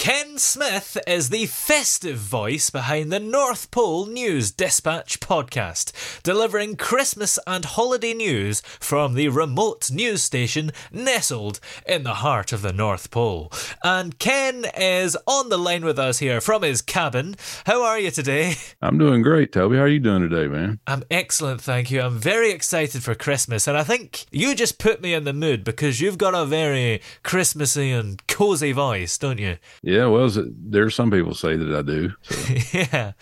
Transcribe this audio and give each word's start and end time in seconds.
Ken 0.00 0.38
Smith 0.38 0.96
is 1.06 1.28
the 1.28 1.44
festive 1.44 2.16
voice 2.16 2.70
behind 2.70 3.12
the 3.12 3.20
North 3.20 3.70
Pole 3.70 4.06
News 4.06 4.50
Dispatch 4.50 5.20
podcast, 5.20 5.92
delivering 6.22 6.76
Christmas 6.76 7.38
and 7.46 7.66
holiday 7.66 8.14
news 8.14 8.62
from 8.80 9.12
the 9.12 9.28
remote 9.28 9.90
news 9.90 10.22
station 10.22 10.72
nestled 10.90 11.60
in 11.86 12.02
the 12.02 12.14
heart 12.14 12.50
of 12.50 12.62
the 12.62 12.72
North 12.72 13.10
Pole. 13.10 13.52
And 13.84 14.18
Ken 14.18 14.64
is 14.74 15.18
on 15.26 15.50
the 15.50 15.58
line 15.58 15.84
with 15.84 15.98
us 15.98 16.18
here 16.18 16.40
from 16.40 16.62
his 16.62 16.80
cabin. 16.80 17.36
How 17.66 17.84
are 17.84 17.98
you 17.98 18.10
today? 18.10 18.54
I'm 18.80 18.96
doing 18.96 19.20
great, 19.20 19.52
Toby. 19.52 19.76
How 19.76 19.82
are 19.82 19.88
you 19.88 20.00
doing 20.00 20.26
today, 20.26 20.48
man? 20.48 20.80
I'm 20.86 21.04
excellent, 21.10 21.60
thank 21.60 21.90
you. 21.90 22.00
I'm 22.00 22.18
very 22.18 22.52
excited 22.52 23.02
for 23.02 23.14
Christmas, 23.14 23.68
and 23.68 23.76
I 23.76 23.84
think 23.84 24.24
you 24.30 24.54
just 24.54 24.78
put 24.78 25.02
me 25.02 25.12
in 25.12 25.24
the 25.24 25.34
mood 25.34 25.62
because 25.62 26.00
you've 26.00 26.16
got 26.16 26.34
a 26.34 26.46
very 26.46 27.02
Christmassy 27.22 27.90
and 27.90 28.26
cozy 28.28 28.72
voice, 28.72 29.18
don't 29.18 29.38
you? 29.38 29.58
Yeah, 29.89 29.89
well, 30.06 30.24
is 30.24 30.36
it- 30.36 30.46
there's 30.72 30.94
some 30.94 31.10
people 31.10 31.34
say 31.34 31.56
that 31.56 31.74
I 31.74 31.82
do. 31.82 32.12
So. 32.22 32.54
yeah. 32.78 33.12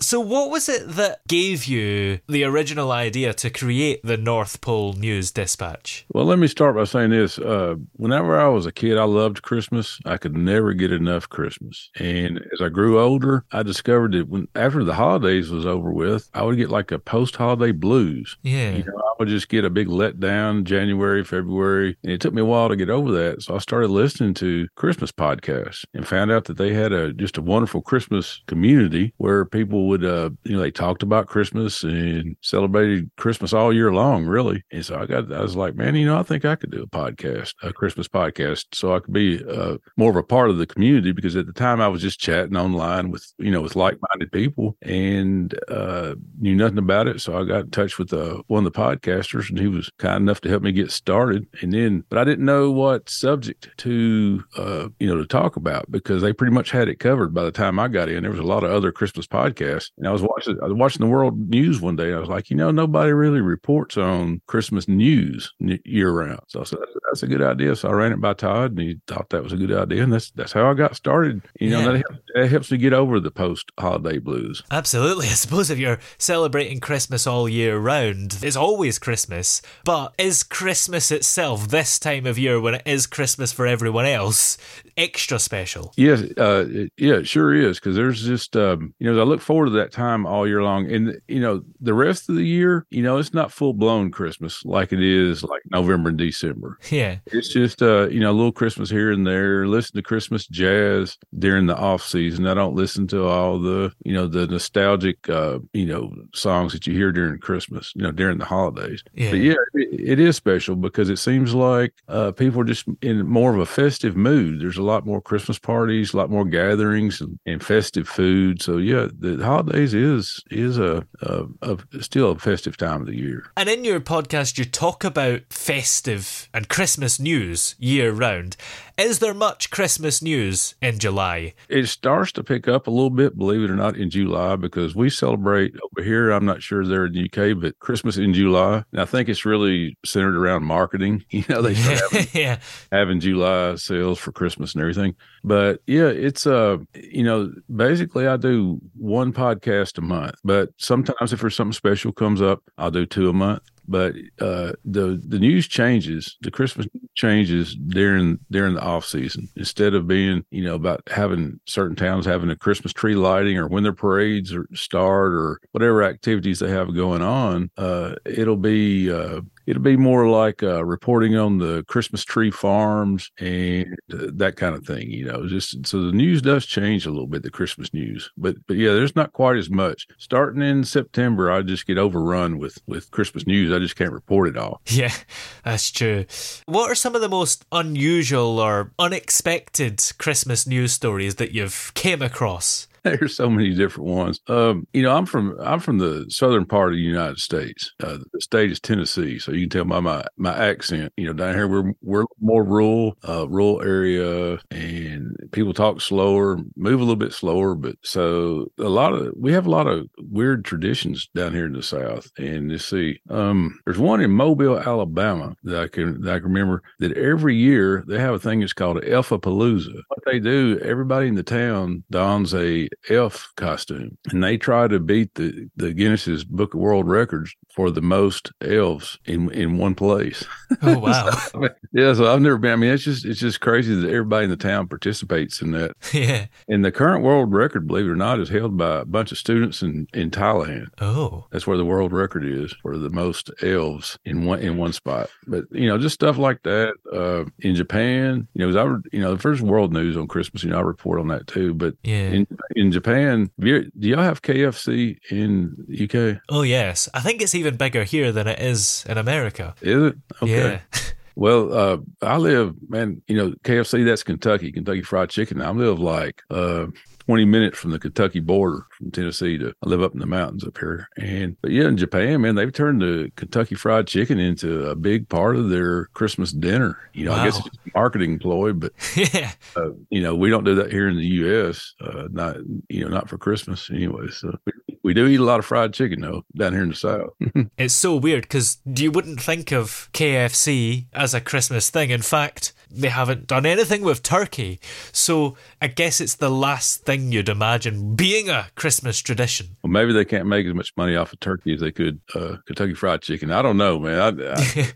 So, 0.00 0.20
what 0.20 0.50
was 0.50 0.68
it 0.68 0.88
that 0.90 1.26
gave 1.26 1.64
you 1.64 2.20
the 2.28 2.44
original 2.44 2.92
idea 2.92 3.34
to 3.34 3.50
create 3.50 4.00
the 4.04 4.16
North 4.16 4.60
Pole 4.60 4.92
News 4.92 5.32
Dispatch? 5.32 6.06
Well, 6.12 6.24
let 6.24 6.38
me 6.38 6.46
start 6.46 6.76
by 6.76 6.84
saying 6.84 7.10
this. 7.10 7.36
Uh, 7.36 7.74
whenever 7.94 8.38
I 8.38 8.46
was 8.46 8.64
a 8.64 8.70
kid, 8.70 8.96
I 8.96 9.04
loved 9.04 9.42
Christmas. 9.42 9.98
I 10.04 10.16
could 10.16 10.36
never 10.36 10.72
get 10.72 10.92
enough 10.92 11.28
Christmas. 11.28 11.90
And 11.98 12.38
as 12.52 12.60
I 12.60 12.68
grew 12.68 13.00
older, 13.00 13.44
I 13.50 13.64
discovered 13.64 14.12
that 14.12 14.28
when 14.28 14.46
after 14.54 14.84
the 14.84 14.94
holidays 14.94 15.50
was 15.50 15.66
over 15.66 15.90
with, 15.90 16.30
I 16.32 16.44
would 16.44 16.56
get 16.56 16.70
like 16.70 16.92
a 16.92 17.00
post-holiday 17.00 17.72
blues. 17.72 18.36
Yeah. 18.42 18.70
You 18.76 18.84
know, 18.84 18.98
I 18.98 19.12
would 19.18 19.28
just 19.28 19.48
get 19.48 19.64
a 19.64 19.70
big 19.70 19.88
letdown 19.88 20.62
January, 20.62 21.24
February, 21.24 21.96
and 22.04 22.12
it 22.12 22.20
took 22.20 22.34
me 22.34 22.42
a 22.42 22.44
while 22.44 22.68
to 22.68 22.76
get 22.76 22.88
over 22.88 23.10
that. 23.10 23.42
So 23.42 23.56
I 23.56 23.58
started 23.58 23.88
listening 23.88 24.34
to 24.34 24.68
Christmas 24.76 25.10
podcasts 25.10 25.84
and 25.92 26.06
found 26.08 26.32
out 26.32 26.46
that 26.46 26.56
they 26.56 26.72
had 26.72 26.92
a 26.92 27.12
just 27.12 27.36
a 27.36 27.42
wonderful 27.42 27.82
Christmas 27.82 28.42
community 28.46 29.12
where 29.18 29.44
people 29.44 29.86
would, 29.88 30.04
uh, 30.04 30.30
you 30.44 30.56
know, 30.56 30.60
they 30.60 30.70
talked 30.70 31.02
about 31.02 31.28
Christmas 31.28 31.82
and 31.82 32.36
celebrated 32.40 33.10
Christmas 33.16 33.52
all 33.52 33.72
year 33.72 33.92
long, 33.92 34.26
really. 34.26 34.64
And 34.72 34.84
so 34.84 34.98
I 34.98 35.06
got, 35.06 35.32
I 35.32 35.42
was 35.42 35.56
like, 35.56 35.74
man, 35.74 35.94
you 35.94 36.06
know, 36.06 36.18
I 36.18 36.22
think 36.22 36.44
I 36.44 36.56
could 36.56 36.70
do 36.70 36.82
a 36.82 36.86
podcast, 36.86 37.54
a 37.62 37.72
Christmas 37.72 38.08
podcast, 38.08 38.66
so 38.72 38.94
I 38.94 39.00
could 39.00 39.12
be 39.12 39.44
uh, 39.44 39.76
more 39.96 40.10
of 40.10 40.16
a 40.16 40.22
part 40.22 40.50
of 40.50 40.58
the 40.58 40.66
community 40.66 41.12
because 41.12 41.36
at 41.36 41.46
the 41.46 41.52
time 41.52 41.80
I 41.80 41.88
was 41.88 42.02
just 42.02 42.18
chatting 42.18 42.56
online 42.56 43.10
with, 43.10 43.30
you 43.38 43.50
know, 43.50 43.60
with 43.60 43.76
like-minded 43.76 44.32
people 44.32 44.76
and 44.82 45.58
uh, 45.68 46.14
knew 46.40 46.54
nothing 46.54 46.78
about 46.78 47.08
it. 47.08 47.20
So 47.20 47.38
I 47.38 47.44
got 47.44 47.64
in 47.64 47.70
touch 47.70 47.98
with 47.98 48.12
uh, 48.12 48.42
one 48.46 48.64
of 48.66 48.72
the 48.72 48.78
podcasters, 48.78 49.50
and 49.50 49.58
he 49.58 49.68
was 49.68 49.90
kind 49.98 50.22
enough 50.22 50.40
to 50.42 50.48
help 50.48 50.62
me 50.62 50.72
get 50.72 50.90
started. 50.90 51.46
And 51.60 51.72
then, 51.72 52.04
but 52.08 52.18
I 52.18 52.24
didn't 52.24 52.44
know 52.44 52.70
what 52.70 53.10
subject 53.10 53.68
to, 53.78 54.44
uh, 54.56 54.88
you 54.98 55.06
know, 55.06 55.18
to 55.18 55.26
talk 55.26 55.56
about 55.56 55.90
they 56.04 56.32
pretty 56.32 56.52
much 56.52 56.70
had 56.70 56.88
it 56.88 56.96
covered 56.96 57.32
by 57.34 57.44
the 57.44 57.50
time 57.52 57.78
I 57.78 57.88
got 57.88 58.08
in. 58.08 58.22
There 58.22 58.30
was 58.30 58.40
a 58.40 58.44
lot 58.44 58.64
of 58.64 58.70
other 58.70 58.92
Christmas 58.92 59.26
podcasts, 59.26 59.90
and 59.98 60.06
I 60.06 60.12
was 60.12 60.22
watching, 60.22 60.58
I 60.62 60.66
was 60.66 60.74
watching 60.74 61.00
the 61.00 61.10
world 61.10 61.38
news 61.50 61.80
one 61.80 61.96
day. 61.96 62.06
And 62.08 62.16
I 62.16 62.20
was 62.20 62.28
like, 62.28 62.50
you 62.50 62.56
know, 62.56 62.70
nobody 62.70 63.12
really 63.12 63.40
reports 63.40 63.96
on 63.96 64.40
Christmas 64.46 64.88
news 64.88 65.52
year 65.84 66.10
round. 66.10 66.40
So 66.48 66.60
I 66.60 66.64
said, 66.64 66.78
that's, 67.10 67.22
a 67.22 67.26
good 67.26 67.42
idea. 67.42 67.74
So 67.74 67.88
I 67.88 67.92
ran 67.92 68.12
it 68.12 68.20
by 68.20 68.34
Todd, 68.34 68.70
and 68.72 68.80
he 68.80 69.00
thought 69.06 69.30
that 69.30 69.42
was 69.42 69.52
a 69.52 69.56
good 69.56 69.72
idea, 69.72 70.02
and 70.04 70.12
that's 70.12 70.30
that's 70.32 70.52
how 70.52 70.70
I 70.70 70.74
got 70.74 70.94
started. 70.94 71.42
You 71.58 71.70
know, 71.70 71.80
Yeah. 71.80 71.86
that, 71.92 72.04
help- 72.08 72.20
that 72.34 72.48
helps 72.48 72.70
me 72.70 72.78
get 72.78 72.92
over 72.92 73.18
the 73.18 73.30
post 73.30 73.72
holiday 73.78 74.18
blues. 74.18 74.62
Absolutely. 74.70 75.26
I 75.28 75.30
suppose 75.30 75.70
if 75.70 75.78
you're 75.78 75.98
celebrating 76.18 76.80
Christmas 76.80 77.26
all 77.26 77.48
year 77.48 77.78
round, 77.78 78.38
it's 78.42 78.56
always 78.56 78.98
Christmas. 78.98 79.62
But 79.84 80.14
is 80.18 80.42
Christmas 80.42 81.10
itself, 81.10 81.68
this 81.68 81.98
time 81.98 82.26
of 82.26 82.38
year 82.38 82.60
when 82.60 82.74
it 82.74 82.82
is 82.86 83.06
Christmas 83.06 83.52
for 83.52 83.66
everyone 83.66 84.06
else, 84.06 84.56
extra 84.96 85.38
special? 85.38 85.87
Yes, 85.96 86.22
uh, 86.38 86.66
it- 86.68 86.92
yeah, 86.96 87.14
it 87.14 87.28
sure 87.28 87.54
is. 87.54 87.78
Because 87.78 87.96
there's 87.96 88.24
just, 88.24 88.56
um, 88.56 88.94
you 88.98 89.12
know, 89.12 89.20
I 89.20 89.24
look 89.24 89.40
forward 89.40 89.66
to 89.66 89.70
that 89.72 89.92
time 89.92 90.26
all 90.26 90.46
year 90.46 90.62
long, 90.62 90.90
and 90.90 91.20
you 91.28 91.40
know, 91.40 91.62
the 91.80 91.94
rest 91.94 92.28
of 92.28 92.34
the 92.36 92.44
year, 92.44 92.86
you 92.90 93.02
know, 93.02 93.18
it's 93.18 93.32
not 93.34 93.52
full 93.52 93.72
blown 93.72 94.10
Christmas 94.10 94.64
like 94.64 94.92
it 94.92 95.02
is 95.02 95.42
like 95.42 95.62
November 95.70 96.08
and 96.10 96.18
December. 96.18 96.78
Yeah. 96.90 97.18
It's 97.26 97.52
just, 97.52 97.82
uh, 97.82 98.08
you 98.08 98.18
know, 98.20 98.30
a 98.30 98.32
little 98.32 98.50
Christmas 98.52 98.90
here 98.90 99.12
and 99.12 99.26
there. 99.26 99.66
Listen 99.68 99.94
to 99.96 100.02
Christmas 100.02 100.46
jazz 100.46 101.16
during 101.38 101.66
the 101.66 101.76
off 101.76 102.02
season. 102.02 102.46
I 102.46 102.54
don't 102.54 102.74
listen 102.74 103.06
to 103.08 103.24
all 103.24 103.58
the, 103.60 103.92
you 104.04 104.12
know, 104.12 104.26
the 104.26 104.46
nostalgic, 104.46 105.28
uh, 105.28 105.58
you 105.72 105.86
know, 105.86 106.12
songs 106.34 106.72
that 106.72 106.86
you 106.86 106.94
hear 106.94 107.12
during 107.12 107.38
Christmas, 107.38 107.92
you 107.94 108.02
know, 108.02 108.10
during 108.10 108.38
the 108.38 108.44
holidays. 108.44 109.04
Yeah. 109.14 109.30
But 109.30 109.40
yeah, 109.40 109.54
it, 109.74 110.00
it 110.00 110.18
is 110.20 110.36
special 110.36 110.76
because 110.76 111.08
it 111.10 111.18
seems 111.18 111.54
like 111.54 111.92
uh, 112.08 112.32
people 112.32 112.60
are 112.60 112.64
just 112.64 112.86
in 113.02 113.26
more 113.26 113.52
of 113.54 113.60
a 113.60 113.66
festive 113.66 114.16
mood. 114.16 114.60
There's 114.60 114.76
a 114.78 114.82
lot 114.82 115.06
more 115.06 115.20
Christmas 115.20 115.58
parties, 115.58 115.77
a 115.86 116.16
lot 116.16 116.30
more 116.30 116.44
gatherings, 116.44 117.20
and, 117.20 117.38
and 117.46 117.62
festive 117.62 118.08
food. 118.08 118.62
So 118.62 118.78
yeah, 118.78 119.08
the 119.18 119.42
holidays 119.44 119.94
is 119.94 120.42
is 120.50 120.78
a, 120.78 121.06
a, 121.22 121.44
a 121.62 121.78
still 122.02 122.30
a 122.32 122.38
festive 122.38 122.76
time 122.76 123.00
of 123.00 123.06
the 123.06 123.16
year. 123.16 123.44
And 123.56 123.68
in 123.68 123.84
your 123.84 124.00
podcast, 124.00 124.58
you 124.58 124.64
talk 124.64 125.04
about 125.04 125.42
festive 125.50 126.48
and 126.52 126.68
Christmas 126.68 127.20
news 127.20 127.74
year 127.78 128.12
round. 128.12 128.56
Is 128.98 129.20
there 129.20 129.32
much 129.32 129.70
Christmas 129.70 130.20
news 130.20 130.74
in 130.82 130.98
July? 130.98 131.54
It 131.68 131.86
starts 131.86 132.32
to 132.32 132.42
pick 132.42 132.66
up 132.66 132.88
a 132.88 132.90
little 132.90 133.10
bit, 133.10 133.38
believe 133.38 133.62
it 133.62 133.70
or 133.70 133.76
not, 133.76 133.96
in 133.96 134.10
July 134.10 134.56
because 134.56 134.96
we 134.96 135.08
celebrate 135.08 135.72
over 135.84 136.04
here. 136.04 136.32
I'm 136.32 136.44
not 136.44 136.64
sure 136.64 136.84
they're 136.84 137.06
in 137.06 137.12
the 137.12 137.30
UK, 137.30 137.60
but 137.60 137.78
Christmas 137.78 138.16
in 138.16 138.34
July. 138.34 138.82
And 138.90 139.00
I 139.00 139.04
think 139.04 139.28
it's 139.28 139.44
really 139.44 139.96
centered 140.04 140.36
around 140.36 140.64
marketing. 140.64 141.24
You 141.38 141.44
know, 141.48 141.62
they 141.62 141.74
start 141.74 142.00
having 142.10 142.26
yeah. 142.32 142.58
having 142.90 143.20
July 143.20 143.76
sales 143.76 144.18
for 144.18 144.32
Christmas 144.32 144.74
and 144.74 144.82
everything. 144.82 145.14
But 145.44 145.80
yeah, 145.86 146.08
it's 146.08 146.48
uh, 146.48 146.78
you 146.94 147.22
know, 147.22 147.52
basically 147.74 148.26
I 148.26 148.36
do 148.36 148.80
one 148.96 149.32
podcast 149.32 149.98
a 149.98 150.00
month. 150.00 150.34
But 150.42 150.70
sometimes 150.78 151.32
if 151.32 151.40
there's 151.40 151.54
something 151.54 151.72
special 151.72 152.10
comes 152.10 152.42
up, 152.42 152.64
I'll 152.76 152.90
do 152.90 153.06
two 153.06 153.28
a 153.28 153.32
month. 153.32 153.62
But 153.88 154.14
uh, 154.38 154.72
the 154.84 155.20
the 155.26 155.38
news 155.38 155.66
changes. 155.66 156.36
The 156.42 156.50
Christmas 156.50 156.86
changes 157.14 157.74
during 157.74 158.38
during 158.50 158.74
the 158.74 158.82
off 158.82 159.06
season. 159.06 159.48
Instead 159.56 159.94
of 159.94 160.06
being 160.06 160.44
you 160.50 160.62
know 160.62 160.74
about 160.74 161.02
having 161.08 161.58
certain 161.66 161.96
towns 161.96 162.26
having 162.26 162.50
a 162.50 162.56
Christmas 162.56 162.92
tree 162.92 163.14
lighting 163.14 163.56
or 163.56 163.66
when 163.66 163.82
their 163.82 163.94
parades 163.94 164.54
start 164.74 165.32
or 165.32 165.58
whatever 165.72 166.02
activities 166.02 166.58
they 166.58 166.70
have 166.70 166.94
going 166.94 167.22
on, 167.22 167.70
uh, 167.78 168.14
it'll 168.26 168.56
be 168.56 169.10
uh, 169.10 169.40
it'll 169.68 169.82
be 169.82 169.98
more 169.98 170.28
like 170.28 170.62
uh, 170.62 170.82
reporting 170.82 171.36
on 171.36 171.58
the 171.58 171.84
Christmas 171.84 172.24
tree 172.24 172.50
farms 172.50 173.30
and 173.38 173.94
uh, 174.12 174.28
that 174.32 174.56
kind 174.56 174.74
of 174.74 174.86
thing. 174.86 175.10
You 175.10 175.26
know, 175.26 175.46
just 175.46 175.86
so 175.86 176.02
the 176.02 176.12
news 176.12 176.40
does 176.40 176.64
change 176.64 177.04
a 177.04 177.10
little 177.10 177.26
bit, 177.26 177.42
the 177.42 177.50
Christmas 177.50 177.92
news. 177.92 178.30
But 178.36 178.56
but 178.66 178.78
yeah, 178.78 178.94
there's 178.94 179.14
not 179.14 179.34
quite 179.34 179.56
as 179.56 179.68
much. 179.68 180.06
Starting 180.16 180.62
in 180.62 180.84
September, 180.84 181.52
I 181.52 181.60
just 181.62 181.86
get 181.86 181.98
overrun 181.98 182.58
with 182.58 182.78
with 182.86 183.10
Christmas 183.10 183.46
news. 183.46 183.72
I 183.72 183.78
just 183.78 183.96
can't 183.96 184.12
report 184.12 184.48
it 184.48 184.56
all. 184.56 184.80
Yeah, 184.98 185.14
that's 185.62 185.92
true. 185.92 186.24
What 186.66 186.90
are 186.90 186.96
some 186.96 187.14
of 187.14 187.20
the 187.20 187.28
most 187.28 187.64
unusual 187.70 188.58
or 188.58 188.90
unexpected 188.98 190.02
Christmas 190.18 190.66
news 190.66 190.92
stories 190.92 191.36
that 191.36 191.52
you've 191.52 191.92
came 191.94 192.20
across? 192.20 192.87
There's 193.16 193.36
so 193.36 193.50
many 193.50 193.74
different 193.74 194.08
ones. 194.08 194.40
Um, 194.48 194.86
you 194.92 195.02
know, 195.02 195.16
I'm 195.16 195.26
from 195.26 195.56
I'm 195.60 195.80
from 195.80 195.98
the 195.98 196.26
southern 196.28 196.66
part 196.66 196.92
of 196.92 196.96
the 196.96 197.02
United 197.02 197.38
States. 197.38 197.92
Uh, 198.02 198.18
the 198.32 198.40
state 198.40 198.70
is 198.70 198.80
Tennessee, 198.80 199.38
so 199.38 199.52
you 199.52 199.62
can 199.62 199.70
tell 199.70 199.84
by 199.84 200.00
my 200.00 200.24
my 200.36 200.56
accent. 200.56 201.12
You 201.16 201.26
know, 201.26 201.32
down 201.32 201.54
here 201.54 201.68
we're 201.68 201.92
we're 202.02 202.24
more 202.40 202.64
rural, 202.64 203.16
uh, 203.28 203.48
rural 203.48 203.82
area, 203.82 204.58
and 204.70 205.36
people 205.52 205.72
talk 205.72 206.00
slower, 206.00 206.58
move 206.76 207.00
a 207.00 207.04
little 207.04 207.16
bit 207.16 207.32
slower. 207.32 207.74
But 207.74 207.96
so 208.02 208.70
a 208.78 208.84
lot 208.84 209.12
of 209.12 209.32
we 209.36 209.52
have 209.52 209.66
a 209.66 209.70
lot 209.70 209.86
of 209.86 210.08
weird 210.18 210.64
traditions 210.64 211.28
down 211.34 211.54
here 211.54 211.66
in 211.66 211.72
the 211.72 211.82
South. 211.82 212.30
And 212.38 212.70
you 212.70 212.78
see, 212.78 213.20
um, 213.30 213.78
there's 213.84 213.98
one 213.98 214.20
in 214.20 214.30
Mobile, 214.30 214.78
Alabama 214.78 215.54
that 215.64 215.82
I 215.82 215.88
can 215.88 216.20
that 216.22 216.34
I 216.34 216.38
can 216.38 216.48
remember 216.48 216.82
that 216.98 217.12
every 217.16 217.56
year 217.56 218.04
they 218.06 218.18
have 218.18 218.34
a 218.34 218.38
thing 218.38 218.60
that's 218.60 218.72
called 218.72 218.98
an 218.98 219.10
Elfapalooza. 219.10 219.94
What 220.08 220.24
they 220.26 220.38
do, 220.40 220.78
everybody 220.82 221.28
in 221.28 221.34
the 221.34 221.42
town 221.42 222.04
dons 222.10 222.54
a 222.54 222.88
elf 223.10 223.52
costume, 223.56 224.18
and 224.30 224.42
they 224.42 224.56
try 224.56 224.88
to 224.88 224.98
beat 224.98 225.34
the 225.34 225.68
the 225.76 225.92
Guinness's 225.92 226.44
Book 226.44 226.74
of 226.74 226.80
World 226.80 227.08
Records 227.08 227.54
for 227.74 227.90
the 227.90 228.00
most 228.00 228.52
elves 228.60 229.18
in 229.24 229.50
in 229.52 229.78
one 229.78 229.94
place. 229.94 230.44
Oh 230.82 230.98
wow! 231.00 231.30
so, 231.30 231.68
yeah, 231.92 232.12
so 232.14 232.32
I've 232.32 232.40
never 232.40 232.58
been. 232.58 232.72
I 232.72 232.76
mean, 232.76 232.90
it's 232.90 233.04
just 233.04 233.24
it's 233.24 233.40
just 233.40 233.60
crazy 233.60 233.94
that 233.94 234.08
everybody 234.08 234.44
in 234.44 234.50
the 234.50 234.56
town 234.56 234.88
participates 234.88 235.62
in 235.62 235.72
that. 235.72 235.92
yeah. 236.12 236.46
And 236.68 236.84
the 236.84 236.92
current 236.92 237.24
world 237.24 237.52
record, 237.52 237.86
believe 237.86 238.06
it 238.06 238.10
or 238.10 238.16
not, 238.16 238.40
is 238.40 238.48
held 238.48 238.76
by 238.76 239.00
a 239.00 239.04
bunch 239.04 239.32
of 239.32 239.38
students 239.38 239.82
in 239.82 240.06
in 240.12 240.30
Thailand. 240.30 240.88
Oh, 241.00 241.46
That's 241.50 241.66
where 241.66 241.78
the 241.78 241.84
world 241.84 242.12
record 242.12 242.44
is 242.44 242.72
for 242.82 242.98
the 242.98 243.10
most 243.10 243.50
elves 243.62 244.18
in 244.24 244.44
one 244.44 244.60
in 244.60 244.76
one 244.76 244.92
spot. 244.92 245.30
But 245.46 245.64
you 245.70 245.88
know, 245.88 245.98
just 245.98 246.14
stuff 246.14 246.38
like 246.38 246.62
that. 246.64 246.94
Uh, 247.12 247.44
in 247.60 247.74
Japan, 247.74 248.48
you 248.54 248.70
know, 248.70 248.78
I 248.78 249.16
you 249.16 249.20
know 249.20 249.34
the 249.34 249.42
first 249.42 249.62
world 249.62 249.92
news 249.92 250.16
on 250.16 250.28
Christmas, 250.28 250.64
you 250.64 250.70
know, 250.70 250.78
I 250.78 250.82
report 250.82 251.20
on 251.20 251.28
that 251.28 251.46
too. 251.46 251.74
But 251.74 251.94
yeah. 252.02 252.30
in 252.30 252.46
in 252.78 252.92
Japan, 252.92 253.50
do 253.58 253.90
y'all 253.98 254.22
have 254.22 254.40
KFC 254.42 255.18
in 255.30 255.74
UK? 255.92 256.40
oh 256.48 256.62
yes, 256.62 257.08
I 257.12 257.20
think 257.20 257.42
it's 257.42 257.54
even 257.54 257.76
bigger 257.76 258.04
here 258.04 258.30
than 258.30 258.46
it 258.46 258.60
is 258.60 259.04
in 259.08 259.18
America. 259.18 259.74
Is 259.80 260.12
it 260.12 260.16
okay? 260.42 260.80
Yeah. 260.92 261.00
Well, 261.38 261.72
uh, 261.72 261.98
I 262.20 262.36
live, 262.36 262.74
man, 262.88 263.22
you 263.28 263.36
know, 263.36 263.52
KFC, 263.62 264.04
that's 264.04 264.24
Kentucky, 264.24 264.72
Kentucky 264.72 265.02
Fried 265.02 265.30
Chicken. 265.30 265.62
I 265.62 265.70
live 265.70 266.00
like 266.00 266.42
uh, 266.50 266.86
20 267.28 267.44
minutes 267.44 267.78
from 267.78 267.90
the 267.90 267.98
Kentucky 267.98 268.40
border 268.40 268.86
from 268.96 269.10
Tennessee 269.10 269.58
to, 269.58 269.74
I 269.84 269.88
live 269.88 270.00
up 270.00 270.14
in 270.14 270.18
the 270.18 270.26
mountains 270.26 270.64
up 270.64 270.78
here. 270.78 271.10
And, 271.18 271.58
but 271.60 271.70
yeah, 271.70 271.86
in 271.86 271.98
Japan, 271.98 272.40
man, 272.40 272.54
they've 272.54 272.72
turned 272.72 273.02
the 273.02 273.30
Kentucky 273.36 273.74
Fried 273.74 274.06
Chicken 274.06 274.38
into 274.38 274.86
a 274.86 274.96
big 274.96 275.28
part 275.28 275.56
of 275.56 275.68
their 275.68 276.06
Christmas 276.06 276.52
dinner. 276.52 276.98
You 277.12 277.26
know, 277.26 277.34
I 277.34 277.44
guess 277.44 277.58
it's 277.58 277.68
a 277.68 277.90
marketing 277.94 278.38
ploy, 278.38 278.72
but, 278.72 278.92
yeah. 279.14 279.52
uh, 279.76 279.90
you 280.08 280.22
know, 280.22 280.34
we 280.34 280.48
don't 280.48 280.64
do 280.64 280.74
that 280.76 280.90
here 280.90 281.06
in 281.06 281.18
the 281.18 281.26
U.S., 281.26 281.92
uh, 282.00 282.28
not, 282.30 282.56
you 282.88 283.04
know, 283.04 283.10
not 283.10 283.28
for 283.28 283.36
Christmas 283.36 283.90
anyway. 283.90 284.28
So 284.30 284.58
we, 284.64 284.72
we 285.02 285.12
do 285.12 285.26
eat 285.26 285.40
a 285.40 285.44
lot 285.44 285.58
of 285.58 285.66
fried 285.66 285.92
chicken, 285.92 286.22
though, 286.22 286.46
down 286.56 286.72
here 286.72 286.82
in 286.82 286.90
the 286.90 286.96
South. 286.96 287.34
It's 287.76 287.94
so 287.94 288.16
weird 288.16 288.42
because 288.42 288.78
you 288.86 289.10
wouldn't 289.10 289.40
think 289.40 289.70
of 289.70 290.08
KFC 290.12 291.06
as 291.12 291.34
a 291.34 291.40
Christmas 291.40 291.90
thing. 291.90 292.10
In 292.10 292.22
fact, 292.22 292.72
they 292.90 293.08
haven't 293.08 293.46
done 293.46 293.66
anything 293.66 294.02
with 294.02 294.22
turkey. 294.22 294.80
So 295.12 295.56
I 295.80 295.88
guess 295.88 296.20
it's 296.20 296.36
the 296.36 296.50
last 296.50 297.04
thing 297.04 297.32
you'd 297.32 297.48
imagine 297.48 298.14
being 298.14 298.48
a 298.48 298.68
Christmas 298.74 299.18
tradition. 299.20 299.76
Well, 299.82 299.90
maybe 299.90 300.12
they 300.12 300.24
can't 300.24 300.46
make 300.46 300.66
as 300.66 300.74
much 300.74 300.92
money 300.96 301.16
off 301.16 301.32
of 301.32 301.40
turkey 301.40 301.74
as 301.74 301.80
they 301.80 301.92
could 301.92 302.20
uh, 302.34 302.56
Kentucky 302.66 302.94
Fried 302.94 303.22
Chicken. 303.22 303.50
I 303.50 303.62
don't 303.62 303.76
know, 303.76 303.98
man. 303.98 304.40
I, 304.42 304.92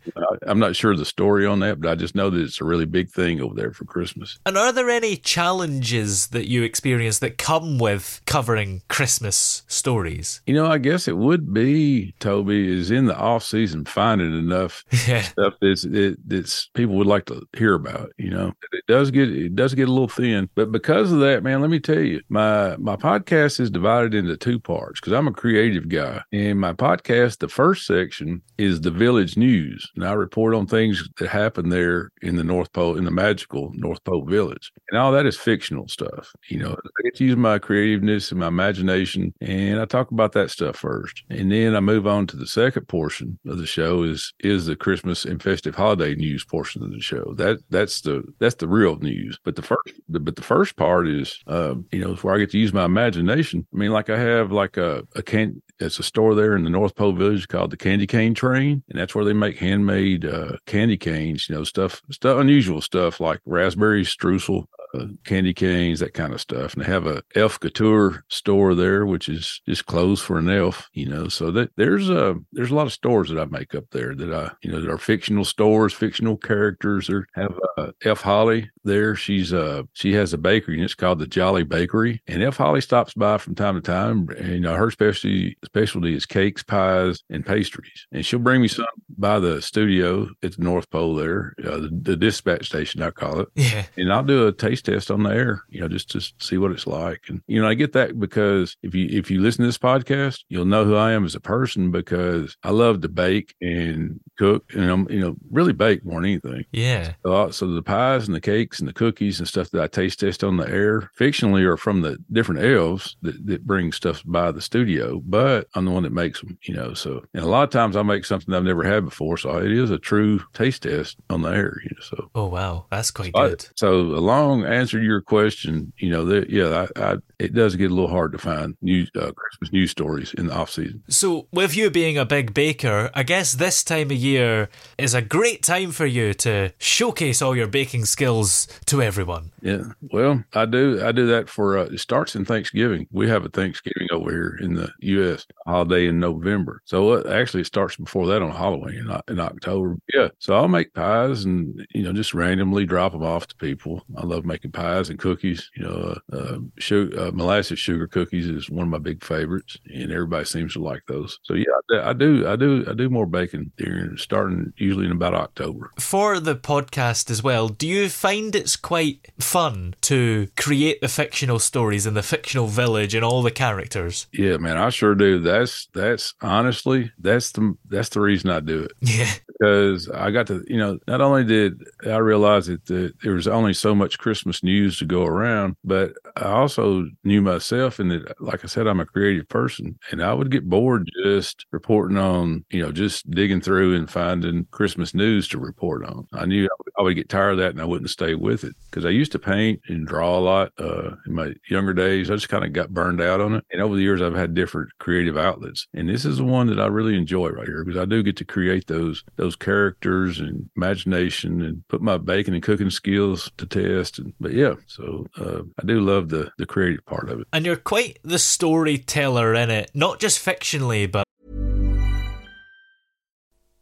I'm 0.47 0.59
not 0.59 0.77
sure 0.77 0.97
the 0.97 1.05
story 1.05 1.47
on 1.47 1.61
that, 1.61 1.81
but 1.81 1.91
I 1.91 1.95
just 1.95 2.15
know 2.15 2.31
that 2.31 2.41
it's 2.41 2.61
a 2.61 2.65
really 2.65 2.87
big 2.87 3.11
thing 3.11 3.41
over 3.41 3.55
there 3.55 3.73
for 3.73 3.85
Christmas. 3.85 4.39
And 4.47 4.57
are 4.57 4.73
there 4.73 4.91
any 4.91 5.17
challenges 5.17 6.29
that 6.29 6.49
you 6.49 6.63
experience 6.63 7.19
that 7.21 7.39
come 7.39 7.79
with 7.79 8.21
covering 8.27 8.83
Christmas 8.89 9.63
stories? 9.69 10.41
You 10.47 10.55
know, 10.55 10.67
I 10.67 10.79
guess 10.79 11.07
it 11.09 11.17
would 11.17 11.53
be 11.53 12.15
Toby 12.21 12.73
is 12.73 12.91
in 12.91 13.07
the 13.07 13.17
off 13.17 13.45
season 13.45 13.85
finding 13.85 14.37
enough 14.37 14.85
Yeah. 15.07 15.23
stuff 15.23 15.55
that's 15.61 15.85
it, 15.85 16.19
that's 16.29 16.69
people 16.75 16.95
would 16.97 17.07
like 17.07 17.27
to 17.27 17.47
hear 17.57 17.75
about. 17.87 18.13
You 18.19 18.31
know, 18.31 18.53
it 18.73 18.87
does 18.87 19.11
get 19.11 19.31
it 19.31 19.55
does 19.55 19.75
get 19.75 19.89
a 19.89 19.93
little 19.93 20.09
thin, 20.09 20.49
but 20.55 20.73
because 20.73 21.13
of 21.13 21.21
that, 21.21 21.43
man, 21.43 21.61
let 21.61 21.71
me 21.71 21.81
tell 21.81 22.01
you, 22.01 22.21
my 22.29 22.77
my 22.77 22.97
podcast 22.97 23.61
is 23.61 23.71
divided 23.71 24.15
into 24.15 24.37
two 24.37 24.59
parts 24.59 25.01
because 25.01 25.13
I'm 25.13 25.29
a 25.29 25.33
creative 25.33 25.89
guy, 25.89 26.23
and 26.33 26.61
my 26.61 26.73
podcast, 26.73 27.39
the 27.39 27.49
first 27.49 27.87
section 27.87 28.43
is 28.59 28.81
the 28.81 28.91
village 28.91 29.37
news, 29.37 29.91
and 29.97 30.07
I 30.07 30.13
report 30.13 30.55
on 30.55 30.67
things 30.67 31.09
that 31.19 31.29
happen 31.29 31.69
there 31.69 32.11
in 32.23 32.37
the 32.37 32.45
North 32.45 32.73
Pole, 32.73 32.97
in 32.97 33.05
the 33.05 33.11
magical 33.11 33.71
North 33.75 34.03
Pole 34.05 34.25
village, 34.25 34.73
and 34.91 34.99
all 34.99 35.13
that 35.13 35.27
is 35.27 35.37
fictional 35.37 35.89
stuff. 35.89 36.33
You 36.49 36.59
know, 36.59 36.73
I 36.73 37.03
get 37.03 37.17
to 37.17 37.25
use 37.25 37.37
my 37.37 37.59
creativeness 37.59 38.31
and 38.31 38.41
my 38.41 38.49
imagination, 38.49 39.33
and 39.41 39.81
I 39.81 39.85
talk 39.85 40.11
about 40.11 40.33
that 40.33 40.51
stuff 40.51 40.77
first, 40.77 41.23
and 41.31 41.51
then 41.51 41.75
I 41.75 41.81
move 41.81 42.07
on 42.07 42.27
to 42.29 42.37
the 42.37 42.47
second 42.47 42.87
portion 42.89 43.39
of 43.47 43.59
the 43.59 43.67
show 43.67 44.03
is 44.03 44.33
is 44.41 44.67
the 44.67 44.77
Christmas 44.77 45.25
and 45.25 45.43
festive 45.43 45.75
holiday 45.75 46.15
news 46.15 46.45
portion 46.45 46.83
of 46.83 46.91
the 46.91 47.01
show. 47.01 47.35
That 47.37 47.59
that's 47.73 48.03
the 48.03 48.23
that's 48.39 48.57
the 48.57 48.69
real 48.69 48.97
news. 48.97 49.39
But 49.45 49.57
the 49.57 49.63
first 49.63 49.93
the, 50.09 50.21
but 50.21 50.37
the 50.37 50.43
first 50.43 50.77
part 50.77 51.09
is 51.09 51.43
um, 51.47 51.87
you 51.91 52.01
know 52.01 52.15
where 52.17 52.35
I 52.35 52.39
get 52.39 52.51
to 52.51 52.59
use 52.59 52.73
my 52.73 52.85
imagination. 52.85 53.67
I 53.73 53.77
mean, 53.77 53.91
like 53.91 54.11
I 54.11 54.19
have 54.19 54.53
like 54.53 54.77
a 54.77 55.07
a 55.17 55.23
can 55.23 55.63
it's 55.81 55.99
a 55.99 56.03
store 56.03 56.35
there 56.35 56.55
in 56.55 56.65
the 56.65 56.71
North 56.71 56.95
Pole 56.95 57.13
Village 57.13 57.49
called 57.49 57.71
the 57.71 57.77
Candy 57.77 58.07
Cane 58.07 58.35
Train, 58.35 58.83
and 58.89 58.99
that's 58.99 59.15
where 59.15 59.25
they 59.25 59.33
make 59.33 59.59
handmade 59.59 60.25
uh, 60.25 60.57
candy 60.67 60.97
canes. 60.97 61.49
You 61.49 61.57
know, 61.57 61.65
stuff 61.65 62.03
stuff 62.11 62.39
unusual 62.39 62.81
stuff 62.81 63.21
like 63.21 63.41
raspberry 63.45 64.05
streusel, 64.05 64.67
uh, 64.95 65.07
candy 65.25 65.55
canes, 65.55 66.01
that 66.01 66.15
kind 66.15 66.33
of 66.33 66.41
stuff. 66.41 66.75
And 66.75 66.83
they 66.83 66.89
have 66.89 67.07
a 67.07 67.23
elf 67.35 67.59
couture 67.61 68.25
store 68.29 68.75
there, 68.75 69.07
which 69.07 69.29
is 69.29 69.61
just 69.67 69.87
clothes 69.87 70.21
for 70.21 70.39
an 70.39 70.51
elf. 70.51 70.89
You 70.93 71.09
know, 71.09 71.29
so 71.29 71.51
that 71.53 71.71
there's 71.77 72.11
a 72.11 72.37
there's 72.53 72.71
a 72.71 72.75
lot 72.75 72.87
of 72.87 72.93
stores 72.93 73.29
that 73.29 73.39
I 73.39 73.45
make 73.47 73.75
up 73.75 73.85
there 73.91 74.15
that 74.15 74.33
I 74.33 74.53
you 74.63 74.71
know 74.71 74.81
that 74.81 74.91
are 74.91 74.99
fictional 74.99 75.45
stores, 75.45 75.93
fictional 75.93 76.37
characters. 76.37 77.07
There 77.07 77.27
have 77.35 77.59
uh, 77.77 77.93
Elf 78.05 78.21
Holly 78.21 78.71
there. 78.85 79.15
She's 79.15 79.53
uh 79.53 79.83
she 79.93 80.13
has 80.15 80.33
a 80.33 80.39
bakery 80.39 80.77
and 80.77 80.85
it's 80.85 80.95
called 80.95 81.19
the 81.19 81.27
Jolly 81.27 81.65
Bakery. 81.65 82.23
And 82.27 82.43
Elf 82.43 82.57
Holly 82.57 82.81
stops 82.81 83.15
by 83.15 83.39
from 83.39 83.55
time 83.55 83.75
to 83.75 83.81
time. 83.81 84.29
And 84.37 84.49
you 84.49 84.61
know 84.61 84.75
her 84.75 84.91
specialty 84.91 85.57
specialty 85.65 86.15
is 86.15 86.27
cakes, 86.27 86.63
pies, 86.63 87.23
and 87.31 87.45
pastries. 87.45 88.07
And 88.13 88.25
she'll 88.25 88.39
bring 88.41 88.63
me 88.63 88.69
some 88.69 88.87
by 89.19 89.39
the 89.39 89.61
studio 89.63 90.29
at 90.43 90.57
the 90.57 90.63
North 90.63 90.91
Pole 90.91 91.15
there, 91.17 91.55
uh, 91.65 91.79
the, 91.79 91.91
the 92.03 92.17
dispatch 92.17 92.67
station 92.67 93.03
I 93.03 93.11
call 93.11 93.41
it 93.41 93.49
Yeah. 93.55 93.85
and 93.97 94.13
I'll 94.13 94.23
do 94.25 94.47
a 94.47 94.53
taste 94.53 94.87
test 94.87 95.11
on 95.11 95.23
the 95.23 95.31
air, 95.31 95.63
you 95.69 95.81
know, 95.81 95.89
just 95.89 96.11
to 96.11 96.21
see 96.39 96.59
what 96.59 96.73
it's 96.73 96.87
like. 96.87 97.23
And 97.29 97.43
you 97.47 97.61
know, 97.61 97.69
I 97.69 97.75
get 97.75 97.93
that 97.93 98.19
because 98.19 98.77
if 98.83 98.95
you 98.95 99.09
if 99.11 99.31
you 99.31 99.41
listen 99.41 99.63
to 99.63 99.69
this 99.69 99.79
podcast, 99.79 100.41
you'll 100.49 100.65
know 100.65 100.85
who 100.85 100.97
I 100.97 101.13
am 101.13 101.25
as 101.25 101.35
a 101.35 101.41
person 101.41 101.91
because 101.91 102.57
I 102.63 102.71
love 102.71 103.01
to 103.03 103.09
bake 103.09 103.55
and 103.61 104.21
cook, 104.39 104.65
and 104.75 104.91
I'm 104.91 105.09
you 105.11 105.21
know 105.21 105.37
really 105.51 105.73
bake 105.73 106.05
more 106.05 106.21
than 106.21 106.31
anything. 106.31 106.65
Yeah. 106.73 107.15
So, 107.25 107.33
uh, 107.33 107.51
so 107.53 107.67
the 107.69 107.83
pies 107.83 108.27
and 108.27 108.35
the 108.35 108.41
cakes 108.41 108.81
and 108.81 108.89
the 108.89 108.93
cookies 108.93 109.39
and 109.39 109.49
stuff 109.49 109.71
that 109.71 109.83
I 109.83 109.87
taste 109.87 110.21
test 110.21 110.43
on 110.45 110.57
the 110.57 110.69
air, 110.69 111.11
fictionally, 111.19 111.63
are 111.65 111.77
from 111.77 112.03
the 112.03 112.19
different 112.31 112.63
elves 112.63 113.17
that, 113.23 113.47
that 113.47 113.67
bring 113.67 113.93
stuff 113.93 114.23
by 114.27 114.51
the 114.53 114.61
studio, 114.61 115.21
but 115.25 115.69
I'm 115.75 115.85
the 115.85 115.91
one 115.91 116.03
that 116.05 116.13
makes 116.13 116.41
them, 116.41 116.59
you 116.63 116.75
know. 116.75 116.95
So, 116.95 117.23
and 117.35 117.45
a 117.45 117.49
lot 117.49 117.63
of 117.65 117.71
times 117.71 117.97
I 117.97 118.03
make 118.03 118.25
something 118.25 118.55
I've 118.55 118.65
never 118.65 118.85
had 118.85 119.02
before, 119.05 119.37
so 119.37 119.57
it 119.59 119.71
is 119.73 119.91
a 119.91 119.99
true 119.99 120.41
taste 120.55 120.83
test 120.85 121.17
on 121.31 121.43
the 121.43 121.51
air, 121.51 121.77
you 121.85 121.91
know. 121.95 122.03
So 122.03 122.31
Oh 122.35 122.47
wow, 122.47 122.87
that's 122.91 123.11
quite 123.11 123.33
I- 123.35 123.49
good. 123.51 123.69
so 123.77 123.93
a 124.01 124.23
long 124.23 124.65
answer 124.65 124.99
to 124.99 125.05
your 125.05 125.21
question, 125.21 125.93
you 125.99 126.11
know, 126.11 126.25
that 126.27 126.51
yeah, 126.51 126.87
I, 126.97 127.13
I, 127.13 127.17
it 127.39 127.55
does 127.55 127.77
get 127.77 127.91
a 127.91 127.95
little 127.95 128.11
hard 128.11 128.33
to 128.33 128.39
find 128.39 128.77
news, 128.83 129.11
uh, 129.17 129.33
Christmas 129.33 129.73
news 129.73 129.91
stories 129.91 130.33
in 130.35 130.47
the 130.47 130.55
off 130.55 130.71
season. 130.71 131.03
So, 131.09 131.49
with 131.53 131.77
you 131.77 131.91
being 131.91 132.17
a 132.19 132.25
big 132.25 132.55
baker, 132.55 133.11
I 133.15 133.23
guess 133.25 133.53
this 133.55 133.83
time 133.85 134.11
of 134.11 134.17
year 134.17 134.69
is 134.99 135.15
a 135.15 135.23
great 135.23 135.63
time 135.63 135.91
for 135.93 136.07
you 136.07 136.35
to 136.35 136.73
showcase 136.79 137.43
all 137.43 137.57
your 137.57 137.67
baking 137.67 138.05
skills 138.05 138.67
to 138.87 139.03
everyone. 139.03 139.51
Yeah, 139.61 139.83
well, 140.13 140.45
I 140.55 140.67
do, 140.67 141.01
I 141.05 141.13
do 141.13 141.27
that 141.29 141.49
for. 141.49 141.79
Uh, 141.79 141.85
it 141.85 141.99
starts 142.01 142.35
in 142.37 142.45
Thanksgiving. 142.45 143.07
We 143.11 143.29
have 143.29 143.45
a 143.45 143.49
Thanksgiving 143.49 144.09
over 144.13 144.31
here 144.31 144.59
in 144.61 144.75
the 144.75 144.91
U.S. 145.01 145.47
holiday 145.67 146.07
in 146.07 146.21
November. 146.21 146.81
So 146.85 147.11
uh, 147.13 147.23
actually, 147.31 147.63
it 147.63 147.67
starts 147.67 147.97
before 147.97 148.27
that 148.29 148.43
on 148.43 148.51
Halloween. 148.51 148.92
In, 148.99 149.11
in 149.29 149.41
October. 149.41 149.97
Yeah, 150.13 150.29
so 150.39 150.55
I'll 150.55 150.69
make 150.69 150.95
pies 150.95 151.45
and 151.45 151.87
you 151.95 152.03
know 152.03 152.13
just 152.13 152.35
randomly 152.35 152.85
drop 152.87 153.13
them 153.13 153.23
off 153.23 153.47
to 153.49 153.57
people. 153.57 154.05
I 154.17 154.25
love 154.25 154.45
making 154.45 154.73
pies 154.73 155.11
and 155.11 155.19
cookies. 155.19 155.71
You 155.77 155.85
know, 155.85 156.19
uh, 156.33 156.37
uh, 156.37 156.59
sugar, 156.79 157.21
uh, 157.21 157.31
molasses 157.33 157.79
sugar 157.79 158.07
cookies 158.07 158.49
is 158.49 158.71
one 158.71 158.85
of 158.85 158.89
my 158.89 158.99
big 158.99 159.25
favorites, 159.25 159.79
and 159.87 160.13
everybody 160.13 160.45
seems 160.45 160.75
to 160.75 160.81
like 160.81 161.03
those. 161.09 161.39
So 161.43 161.55
yeah, 161.55 161.65
I 162.03 162.13
do, 162.13 162.47
I 162.47 162.57
do, 162.57 162.85
I 162.89 162.95
do 162.95 163.09
more 163.09 163.27
baking 163.27 163.73
during 163.77 164.17
starting 164.17 164.73
usually 164.77 165.07
in 165.07 165.13
about 165.13 165.35
October. 165.35 165.91
For 165.99 166.41
the 166.41 166.57
podcast 166.57 167.31
as 167.31 167.43
well, 167.43 167.69
do 167.69 167.87
you 167.87 168.09
find 168.09 168.55
it's 168.55 168.77
quite 168.77 169.29
fun 169.39 169.95
to 170.03 170.49
create 170.57 171.01
the 171.01 171.09
fictional 171.09 171.59
stories 171.59 172.07
and 172.07 172.17
the 172.17 172.23
fictional 172.23 172.67
village 172.67 173.15
and 173.15 173.25
all 173.25 173.43
the 173.43 173.51
characters? 173.51 174.27
Yeah, 174.33 174.57
man, 174.57 174.77
I 174.77 174.91
sure 174.91 175.15
do. 175.15 175.39
That's 175.39 175.89
that's 175.95 176.35
honestly 176.41 177.13
that's 177.19 177.53
the 177.53 177.77
that's 177.89 178.11
the 178.11 178.21
reason 178.21 178.51
I 178.51 178.61
do 178.61 178.82
it. 178.83 178.93
Yeah, 179.01 179.33
because 179.47 180.09
I 180.11 180.31
got 180.31 180.47
to 180.49 180.65
you 180.67 180.77
know 180.77 180.99
not 181.07 181.21
only 181.21 181.45
did 181.45 181.83
I 182.05 182.17
realize 182.17 182.67
that 182.67 182.87
the, 182.87 183.13
there 183.23 183.35
was 183.35 183.49
only 183.49 183.75
so 183.75 183.95
much 183.95 184.19
Christmas 184.19 184.63
news 184.63 184.99
to 184.99 185.05
go 185.05 185.25
around, 185.25 185.77
but 185.85 186.13
I 186.37 186.47
also 186.47 187.07
knew 187.25 187.43
myself 187.43 187.99
and 187.99 188.11
that 188.11 188.41
like 188.41 188.65
I 188.65 188.67
said 188.69 188.87
I'm 188.87 189.01
a 189.01 189.07
creative 189.07 189.49
person 189.49 189.99
and 190.11 190.23
I 190.23 190.35
would 190.35 190.51
get 190.51 190.69
bored 190.69 191.09
just 191.25 191.67
reporting 191.71 192.19
on 192.19 192.65
you 192.71 192.83
know 192.83 192.93
just 192.93 193.31
digging 193.31 193.61
through 193.61 193.95
and 193.97 194.11
finding 194.11 194.67
Christmas 194.71 195.15
news 195.15 195.49
to 195.49 195.59
report 195.59 196.05
on. 196.05 196.27
I 196.33 196.47
knew 196.47 196.69
I 196.99 197.03
would 197.03 197.17
get 197.17 197.29
tired 197.29 197.53
of 197.53 197.59
that 197.59 197.71
and 197.71 197.81
I 197.81 197.85
wouldn't 197.85 198.11
stay 198.11 198.35
with 198.35 198.65
it 198.65 198.75
because 198.91 199.05
I 199.05 199.11
used 199.11 199.33
to 199.33 199.39
paint 199.39 199.81
and 199.89 200.07
draw 200.07 200.39
a 200.39 200.41
lot 200.41 200.73
uh, 200.79 201.13
in 201.27 201.35
my 201.35 201.53
younger 201.69 201.95
days. 201.95 202.31
I 202.31 202.35
just 202.35 202.49
kind 202.49 202.65
of 202.65 202.73
got 202.73 202.91
burned 202.91 203.21
out 203.21 203.41
on 203.41 203.55
it, 203.55 203.65
and 203.73 203.81
over 203.81 203.95
the 203.95 204.03
years 204.03 204.23
I've 204.23 204.35
had 204.35 204.55
different 204.55 204.91
creative 204.99 205.37
outlets, 205.37 205.87
and 205.95 206.09
this 206.09 206.25
is 206.25 206.39
the 206.39 206.45
one 206.45 206.67
that 206.69 206.81
I 206.81 206.87
really 206.87 207.17
enjoy 207.17 207.49
right 207.51 207.67
here 207.67 207.85
because 207.85 208.01
I 208.01 208.05
do 208.05 208.23
get 208.23 208.37
to 208.39 208.45
create 208.45 208.72
those 208.81 209.25
those 209.37 209.57
characters 209.57 210.41
and 210.41 210.69
imagination 210.77 211.63
and 211.63 211.87
put 211.89 212.03
my 212.03 212.19
baking 212.19 212.55
and 212.55 212.63
cooking 212.63 212.91
skills 212.91 213.51
to 213.59 213.67
test. 213.67 214.19
And 214.19 214.33
but 214.41 214.53
yeah, 214.53 214.75
so 214.87 215.27
uh, 215.39 215.63
I 215.81 215.87
do 215.87 216.01
love 216.01 216.29
the 216.29 216.51
the 216.59 216.67
creative 216.67 217.05
part 217.07 217.29
of 217.29 217.41
it. 217.41 217.47
And 217.53 217.67
you're 217.67 217.77
quite 217.77 218.19
the 218.23 218.39
storyteller 218.39 219.55
in 219.55 219.71
it, 219.71 219.91
not 219.95 220.21
just 220.21 220.45
fictionally, 220.45 221.11
but 221.11 221.25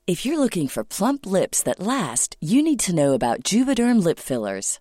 if 0.06 0.26
you're 0.26 0.40
looking 0.40 0.66
for 0.66 0.82
plump 0.82 1.24
lips 1.24 1.62
that 1.62 1.78
last, 1.78 2.36
you 2.40 2.64
need 2.64 2.80
to 2.80 2.92
know 2.92 3.12
about 3.12 3.44
Juvederm 3.44 4.02
lip 4.02 4.18
fillers. 4.18 4.80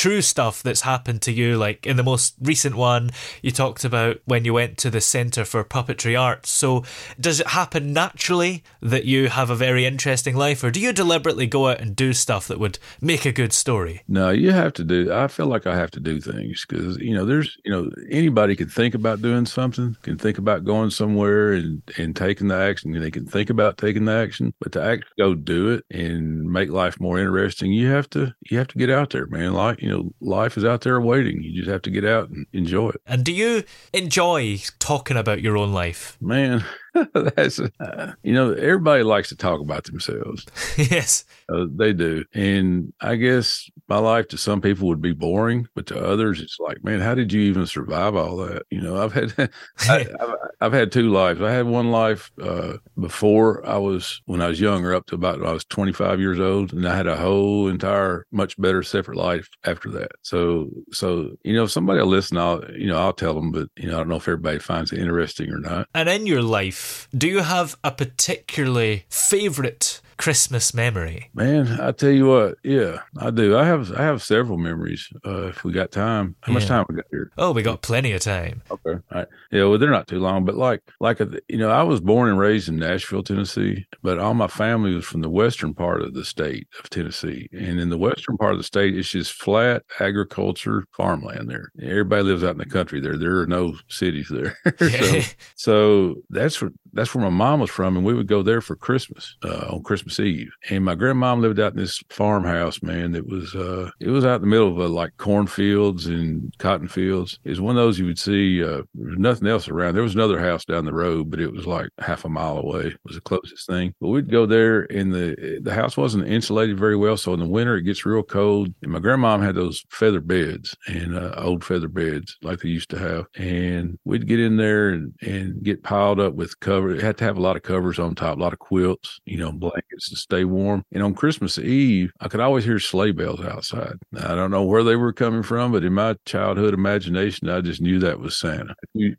true 0.00 0.22
stuff 0.22 0.62
that's 0.62 0.80
happened 0.80 1.20
to 1.20 1.30
you. 1.30 1.58
Like 1.58 1.86
in 1.86 1.98
the 1.98 2.02
most 2.02 2.34
recent 2.40 2.74
one, 2.74 3.10
you 3.42 3.50
talked 3.50 3.84
about 3.84 4.16
when 4.24 4.46
you 4.46 4.54
went 4.54 4.78
to 4.78 4.88
the 4.88 5.02
Centre 5.02 5.44
for 5.44 5.62
Puppetry 5.62 6.18
Arts. 6.18 6.48
So, 6.48 6.84
does 7.20 7.40
it 7.40 7.48
happen 7.48 7.92
naturally 7.92 8.64
that 8.80 9.04
you 9.04 9.28
have 9.28 9.50
a 9.50 9.54
very 9.54 9.84
interesting 9.84 10.34
life, 10.34 10.64
or 10.64 10.70
do 10.70 10.80
you 10.80 10.94
deliberately 10.94 11.46
go 11.46 11.68
out 11.68 11.82
and 11.82 11.94
do 11.94 12.14
stuff 12.14 12.48
that 12.48 12.58
would 12.58 12.78
make 13.02 13.26
a 13.26 13.32
good 13.32 13.52
story? 13.52 14.02
No, 14.08 14.30
you 14.30 14.52
have 14.52 14.72
to 14.74 14.84
do. 14.84 15.12
I 15.12 15.28
feel 15.28 15.48
like 15.48 15.66
I 15.66 15.76
have 15.76 15.90
to 15.90 16.00
do 16.00 16.18
things 16.18 16.64
because 16.66 16.96
you 16.96 17.14
know, 17.14 17.26
there's 17.26 17.58
you 17.66 17.70
know, 17.70 17.90
anybody 18.10 18.56
can 18.56 18.70
think 18.70 18.94
about 18.94 19.20
doing 19.20 19.44
something, 19.44 19.98
can 20.00 20.16
think 20.16 20.38
about 20.38 20.64
going 20.64 20.88
somewhere 20.88 21.52
and 21.52 21.82
and 21.98 22.16
taking 22.16 22.48
the 22.48 22.56
action. 22.56 22.98
They 22.98 23.10
can 23.10 23.26
think 23.26 23.50
about 23.50 23.76
taking 23.76 24.06
the 24.06 24.14
action, 24.14 24.54
but 24.60 24.72
to 24.72 24.82
actually 24.82 25.12
go 25.18 25.34
do 25.34 25.68
it 25.68 25.84
and 25.90 26.50
make 26.50 26.70
life 26.70 26.98
more 26.98 27.18
interesting, 27.18 27.70
you 27.70 27.88
have 27.88 28.08
to 28.10 28.34
you 28.50 28.56
have 28.56 28.68
to 28.68 28.78
get 28.78 28.88
out 28.88 29.10
there, 29.10 29.26
man. 29.26 29.52
Like 29.52 29.82
you 29.82 29.89
know, 29.90 30.12
life 30.20 30.56
is 30.56 30.64
out 30.64 30.82
there 30.82 31.00
waiting. 31.00 31.42
You 31.42 31.52
just 31.52 31.70
have 31.70 31.82
to 31.82 31.90
get 31.90 32.04
out 32.04 32.28
and 32.30 32.46
enjoy 32.52 32.90
it. 32.90 33.02
And 33.06 33.24
do 33.24 33.32
you 33.32 33.64
enjoy 33.92 34.58
talking 34.78 35.16
about 35.16 35.42
your 35.42 35.56
own 35.56 35.72
life? 35.72 36.16
Man, 36.20 36.64
that's 37.14 37.60
uh, 37.60 38.12
you 38.22 38.32
know 38.32 38.52
everybody 38.52 39.02
likes 39.02 39.28
to 39.30 39.36
talk 39.36 39.60
about 39.60 39.84
themselves. 39.84 40.46
yes, 40.76 41.24
uh, 41.52 41.66
they 41.74 41.92
do, 41.92 42.24
and 42.34 42.92
I 43.00 43.16
guess 43.16 43.70
my 43.90 43.98
life 43.98 44.28
to 44.28 44.38
some 44.38 44.60
people 44.60 44.86
would 44.86 45.02
be 45.02 45.12
boring, 45.12 45.68
but 45.74 45.86
to 45.86 46.00
others, 46.00 46.40
it's 46.40 46.58
like, 46.60 46.82
man, 46.84 47.00
how 47.00 47.14
did 47.14 47.32
you 47.32 47.40
even 47.42 47.66
survive 47.66 48.14
all 48.14 48.36
that? 48.36 48.62
You 48.70 48.80
know, 48.80 49.02
I've 49.02 49.12
had, 49.12 49.34
I, 49.80 50.06
have 50.20 50.36
I've 50.60 50.72
had 50.72 50.92
two 50.92 51.10
lives. 51.10 51.42
I 51.42 51.50
had 51.50 51.66
one 51.66 51.90
life 51.90 52.30
uh, 52.40 52.74
before 52.98 53.66
I 53.66 53.78
was 53.78 54.22
when 54.26 54.40
I 54.40 54.46
was 54.46 54.60
younger, 54.60 54.94
up 54.94 55.06
to 55.06 55.16
about 55.16 55.44
I 55.44 55.52
was 55.52 55.64
25 55.64 56.20
years 56.20 56.38
old, 56.38 56.72
and 56.72 56.86
I 56.86 56.96
had 56.96 57.08
a 57.08 57.16
whole 57.16 57.66
entire 57.68 58.26
much 58.30 58.56
better 58.60 58.84
separate 58.84 59.18
life 59.18 59.48
after 59.64 59.90
that. 59.90 60.12
So, 60.22 60.70
so 60.92 61.32
you 61.42 61.54
know, 61.54 61.64
if 61.64 61.72
somebody 61.72 62.00
will 62.00 62.06
listen, 62.06 62.36
I'll 62.36 62.62
you 62.72 62.86
know 62.86 62.96
I'll 62.96 63.12
tell 63.12 63.34
them, 63.34 63.50
but 63.50 63.68
you 63.76 63.88
know, 63.88 63.96
I 63.96 63.98
don't 63.98 64.08
know 64.08 64.16
if 64.16 64.28
everybody 64.28 64.60
finds 64.60 64.92
it 64.92 65.00
interesting 65.00 65.50
or 65.50 65.58
not. 65.58 65.88
And 65.94 66.08
in 66.08 66.26
your 66.26 66.42
life, 66.42 67.08
do 67.16 67.26
you 67.26 67.40
have 67.40 67.76
a 67.82 67.90
particularly 67.90 69.06
favorite 69.08 70.00
Christmas 70.20 70.74
memory? 70.74 71.30
Man, 71.32 71.80
I 71.80 71.92
tell 71.92 72.10
you 72.10 72.26
what, 72.26 72.58
yeah, 72.62 72.98
I 73.18 73.30
do. 73.30 73.56
I 73.56 73.64
have 73.64 73.90
I 73.92 74.02
have 74.02 74.22
several 74.22 74.58
memories. 74.58 75.08
Uh, 75.24 75.46
if 75.46 75.64
we 75.64 75.72
got 75.72 75.92
time, 75.92 76.36
how 76.42 76.52
much 76.52 76.66
time 76.66 76.84
we 76.90 76.96
got 76.96 77.06
here? 77.10 77.32
Oh, 77.38 77.52
we 77.52 77.62
got 77.62 77.80
plenty 77.80 78.12
of 78.12 78.20
time. 78.20 78.60
Okay, 78.70 78.90
all 78.90 79.02
right. 79.10 79.26
Yeah, 79.50 79.64
well, 79.64 79.78
they're 79.78 79.90
not 79.90 80.08
too 80.08 80.18
long, 80.18 80.44
but 80.44 80.56
like 80.56 80.82
like 81.00 81.20
a, 81.20 81.40
you 81.48 81.56
know, 81.56 81.70
I 81.70 81.82
was 81.84 82.02
born 82.02 82.28
and 82.28 82.38
raised 82.38 82.68
in 82.68 82.76
Nashville, 82.76 83.22
Tennessee, 83.22 83.86
but 84.02 84.18
all 84.18 84.34
my 84.34 84.46
family 84.46 84.94
was 84.94 85.06
from 85.06 85.22
the 85.22 85.30
western 85.30 85.72
part 85.72 86.02
of 86.02 86.12
the 86.12 86.24
state 86.26 86.68
of 86.78 86.90
Tennessee, 86.90 87.48
and 87.52 87.80
in 87.80 87.88
the 87.88 87.96
western 87.96 88.36
part 88.36 88.52
of 88.52 88.58
the 88.58 88.64
state, 88.64 88.94
it's 88.94 89.08
just 89.08 89.32
flat 89.32 89.84
agriculture 90.00 90.84
farmland 90.92 91.48
there. 91.48 91.72
Everybody 91.82 92.24
lives 92.24 92.44
out 92.44 92.50
in 92.50 92.58
the 92.58 92.66
country 92.66 93.00
there. 93.00 93.16
There 93.16 93.40
are 93.40 93.46
no 93.46 93.74
cities 93.88 94.30
there. 94.30 94.58
so, 94.78 95.20
so 95.56 96.14
that's 96.28 96.60
where 96.60 96.72
that's 96.92 97.14
where 97.14 97.24
my 97.24 97.30
mom 97.30 97.60
was 97.60 97.70
from, 97.70 97.96
and 97.96 98.04
we 98.04 98.14
would 98.14 98.26
go 98.26 98.42
there 98.42 98.60
for 98.60 98.76
Christmas 98.76 99.36
uh, 99.44 99.66
on 99.70 99.82
Christmas 99.82 100.20
Eve. 100.20 100.50
And 100.70 100.84
my 100.84 100.94
grandmom 100.94 101.40
lived 101.40 101.60
out 101.60 101.72
in 101.72 101.78
this 101.78 102.02
farmhouse, 102.10 102.82
man. 102.82 103.12
That 103.12 103.28
was 103.28 103.54
uh, 103.54 103.90
it 104.00 104.08
was 104.08 104.24
out 104.24 104.36
in 104.36 104.40
the 104.42 104.46
middle 104.48 104.68
of 104.68 104.78
uh, 104.78 104.88
like 104.88 105.16
cornfields 105.16 106.06
and 106.06 106.52
cotton 106.58 106.88
fields. 106.88 107.38
It 107.44 107.50
was 107.50 107.60
one 107.60 107.76
of 107.76 107.82
those 107.82 107.98
you 107.98 108.06
would 108.06 108.18
see. 108.18 108.62
Uh, 108.62 108.82
there 108.94 109.10
was 109.10 109.18
nothing 109.18 109.48
else 109.48 109.68
around. 109.68 109.94
There 109.94 110.02
was 110.02 110.14
another 110.14 110.40
house 110.40 110.64
down 110.64 110.84
the 110.84 110.92
road, 110.92 111.30
but 111.30 111.40
it 111.40 111.52
was 111.52 111.66
like 111.66 111.88
half 111.98 112.24
a 112.24 112.28
mile 112.28 112.58
away. 112.58 112.94
Was 113.04 113.14
the 113.14 113.20
closest 113.20 113.66
thing. 113.66 113.94
But 114.00 114.08
we'd 114.08 114.30
go 114.30 114.46
there, 114.46 114.82
and 114.92 115.12
the 115.12 115.60
the 115.62 115.74
house 115.74 115.96
wasn't 115.96 116.28
insulated 116.28 116.78
very 116.78 116.96
well. 116.96 117.16
So 117.16 117.34
in 117.34 117.40
the 117.40 117.46
winter, 117.46 117.76
it 117.76 117.82
gets 117.82 118.06
real 118.06 118.22
cold. 118.22 118.72
And 118.82 118.92
my 118.92 118.98
grandmom 118.98 119.42
had 119.42 119.54
those 119.54 119.84
feather 119.90 120.20
beds 120.20 120.76
and 120.86 121.16
uh, 121.16 121.34
old 121.36 121.64
feather 121.64 121.88
beds 121.88 122.36
like 122.42 122.60
they 122.60 122.68
used 122.68 122.90
to 122.90 122.98
have. 122.98 123.26
And 123.36 123.98
we'd 124.04 124.26
get 124.26 124.40
in 124.40 124.56
there 124.56 124.90
and, 124.90 125.12
and 125.22 125.62
get 125.62 125.82
piled 125.82 126.20
up 126.20 126.34
with 126.34 126.58
cover. 126.60 126.79
It 126.88 127.02
had 127.02 127.18
to 127.18 127.24
have 127.24 127.36
a 127.36 127.40
lot 127.40 127.56
of 127.56 127.62
covers 127.62 127.98
on 127.98 128.14
top, 128.14 128.38
a 128.38 128.40
lot 128.40 128.52
of 128.52 128.58
quilts, 128.58 129.20
you 129.26 129.36
know, 129.38 129.52
blankets 129.52 130.08
to 130.10 130.16
stay 130.16 130.44
warm. 130.44 130.84
And 130.92 131.02
on 131.02 131.14
Christmas 131.14 131.58
Eve, 131.58 132.12
I 132.20 132.28
could 132.28 132.40
always 132.40 132.64
hear 132.64 132.78
sleigh 132.78 133.12
bells 133.12 133.40
outside. 133.40 133.94
I 134.16 134.34
don't 134.34 134.50
know 134.50 134.64
where 134.64 134.84
they 134.84 134.96
were 134.96 135.12
coming 135.12 135.42
from, 135.42 135.72
but 135.72 135.84
in 135.84 135.92
my 135.92 136.16
childhood 136.24 136.74
imagination, 136.74 137.48
I 137.48 137.60
just 137.60 137.80
knew 137.80 137.98
that 138.00 138.20
was 138.20 138.36
Santa. 138.36 138.74